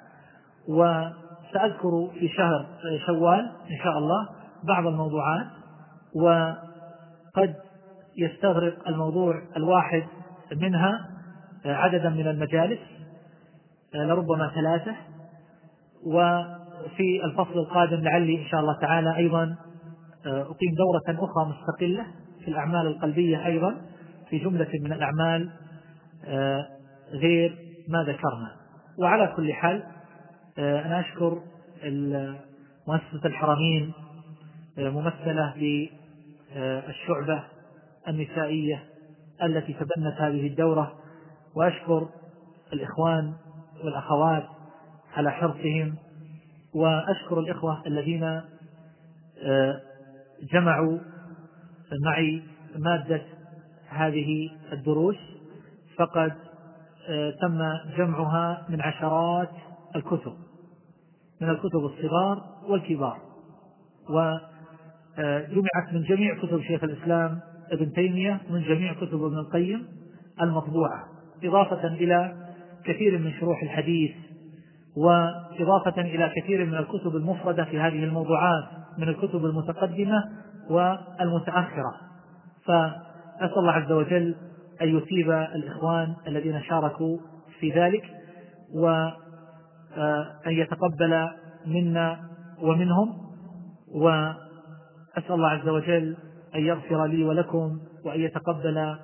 وسأذكر 0.69 2.11
في 2.21 2.29
شهر 2.29 2.67
شوال 3.07 3.40
إن 3.71 3.79
شاء 3.85 3.99
الله 3.99 4.29
بعض 4.69 4.87
الموضوعات 4.87 5.47
وقد 6.17 7.55
يستغرق 8.19 8.88
الموضوع 8.88 9.43
الواحد 9.57 10.03
منها 10.61 11.09
عددا 11.64 12.09
من 12.09 12.29
المجالس 12.29 12.79
لربما 13.95 14.51
ثلاثة 14.55 14.95
وفي 16.07 17.25
الفصل 17.25 17.59
القادم 17.59 17.97
لعلي 17.97 18.43
إن 18.43 18.47
شاء 18.47 18.61
الله 18.61 18.79
تعالى 18.81 19.17
أيضا 19.17 19.57
أقيم 20.27 20.75
دورة 20.77 21.25
أخرى 21.25 21.47
مستقلة 21.49 22.07
في 22.45 22.49
الأعمال 22.51 22.87
القلبية 22.87 23.47
أيضا 23.47 23.75
في 24.31 24.38
جملة 24.38 24.69
من 24.81 24.93
الأعمال 24.93 25.51
غير 27.12 27.59
ما 27.88 28.03
ذكرنا. 28.03 28.63
وعلى 28.99 29.33
كل 29.37 29.53
حال 29.53 29.83
آه، 30.59 30.87
أنا 30.87 31.01
أشكر 31.01 31.43
مؤسسة 32.89 33.27
الحرمين 33.27 33.93
آه، 34.79 34.89
ممثلة 34.89 35.55
بالشعبة 36.57 37.45
النسائية 38.09 38.85
التي 39.43 39.73
تبنت 39.73 40.15
هذه 40.19 40.47
الدورة 40.47 40.95
وأشكر 41.55 42.09
الإخوان 42.73 43.33
والأخوات 43.85 44.45
على 45.17 45.31
حرصهم 45.31 45.95
وأشكر 46.75 47.39
الإخوة 47.39 47.83
الذين 47.87 48.25
آه، 49.43 49.81
جمعوا 50.53 50.99
معي 52.05 52.43
مادة 52.79 53.23
هذه 53.89 54.51
الدروس. 54.73 55.17
فقد 55.99 56.33
تم 57.40 57.59
جمعها 57.97 58.67
من 58.69 58.81
عشرات 58.81 59.51
الكتب 59.97 60.33
من 61.40 61.49
الكتب 61.51 61.79
الصغار 61.85 62.45
والكبار. 62.69 63.19
وجمعت 64.09 65.93
من 65.93 66.03
جميع 66.03 66.38
كتب 66.43 66.61
شيخ 66.61 66.85
الإسلام 66.85 67.40
ابن 67.73 67.93
تيمية 67.93 68.40
ومن 68.51 68.62
جميع 68.62 68.95
كتب 68.95 69.25
ابن 69.25 69.38
القيم 69.38 69.87
المطبوعة 70.43 71.05
إضافة 71.45 71.87
إلى 71.87 72.35
كثير 72.85 73.19
من 73.19 73.33
شروح 73.33 73.62
الحديث 73.62 74.14
وإضافة 74.97 76.01
إلى 76.01 76.33
كثير 76.37 76.64
من 76.67 76.75
الكتب 76.75 77.17
المفردة 77.17 77.64
في 77.64 77.81
هذه 77.81 78.05
الموضوعات 78.05 78.64
من 78.99 79.09
الكتب 79.09 79.45
المتقدمة 79.45 80.25
والمتأخرة. 80.71 81.95
فأسأل 82.64 83.59
الله 83.59 83.73
عز 83.73 83.93
وجل 83.93 84.35
أن 84.83 84.97
يثيب 84.97 85.31
الإخوان 85.31 86.15
الذين 86.27 86.63
شاركوا 86.63 87.19
في 87.61 87.71
ذلك 87.71 88.05
وأن 88.75 89.13
يتقبل 90.53 91.29
منا 91.67 92.21
ومنهم. 92.63 93.25
وأسأل 93.95 95.31
الله 95.31 95.49
عز 95.49 95.69
وجل 95.69 96.17
أن 96.55 96.61
يغفر 96.61 97.07
لي 97.07 97.25
ولكم 97.25 97.79
وأن 98.05 98.21
يتقبل 98.21 98.97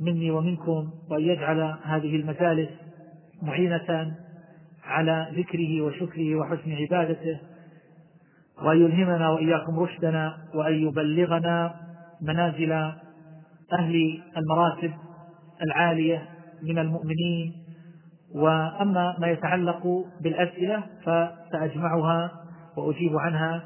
مني 0.00 0.30
ومنكم 0.30 0.90
وأن 1.10 1.20
يجعل 1.22 1.76
هذه 1.84 2.16
المجالس 2.16 2.70
معينة 3.42 4.14
على 4.84 5.28
ذكره 5.36 5.82
وشكره 5.82 6.36
وحسن 6.36 6.72
عبادته 6.72 7.40
وأن 8.62 8.76
يلهمنا 8.76 9.30
وإياكم 9.30 9.78
رشدنا 9.80 10.36
وأن 10.54 10.74
يبلغنا 10.74 11.74
منازل 12.22 12.72
أهل 13.72 14.22
المراتب. 14.36 14.92
العالية 15.62 16.28
من 16.62 16.78
المؤمنين. 16.78 17.52
وأما 18.34 19.16
ما 19.18 19.28
يتعلق 19.28 20.04
بالأسئلة 20.20 20.82
فسأجمعها 21.02 22.30
وأجيب 22.76 23.16
عنها 23.16 23.62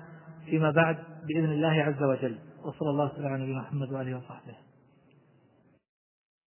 فيما 0.47 0.71
بعد 0.71 0.97
بإذن 1.29 1.53
الله 1.53 1.83
عز 1.83 2.03
وجل. 2.03 2.39
وصلى 2.65 2.91
الله 2.91 3.11
على 3.19 3.43
نبينا 3.43 3.61
محمد 3.61 3.93
وآله 3.93 4.17
وصحبه. 4.17 4.70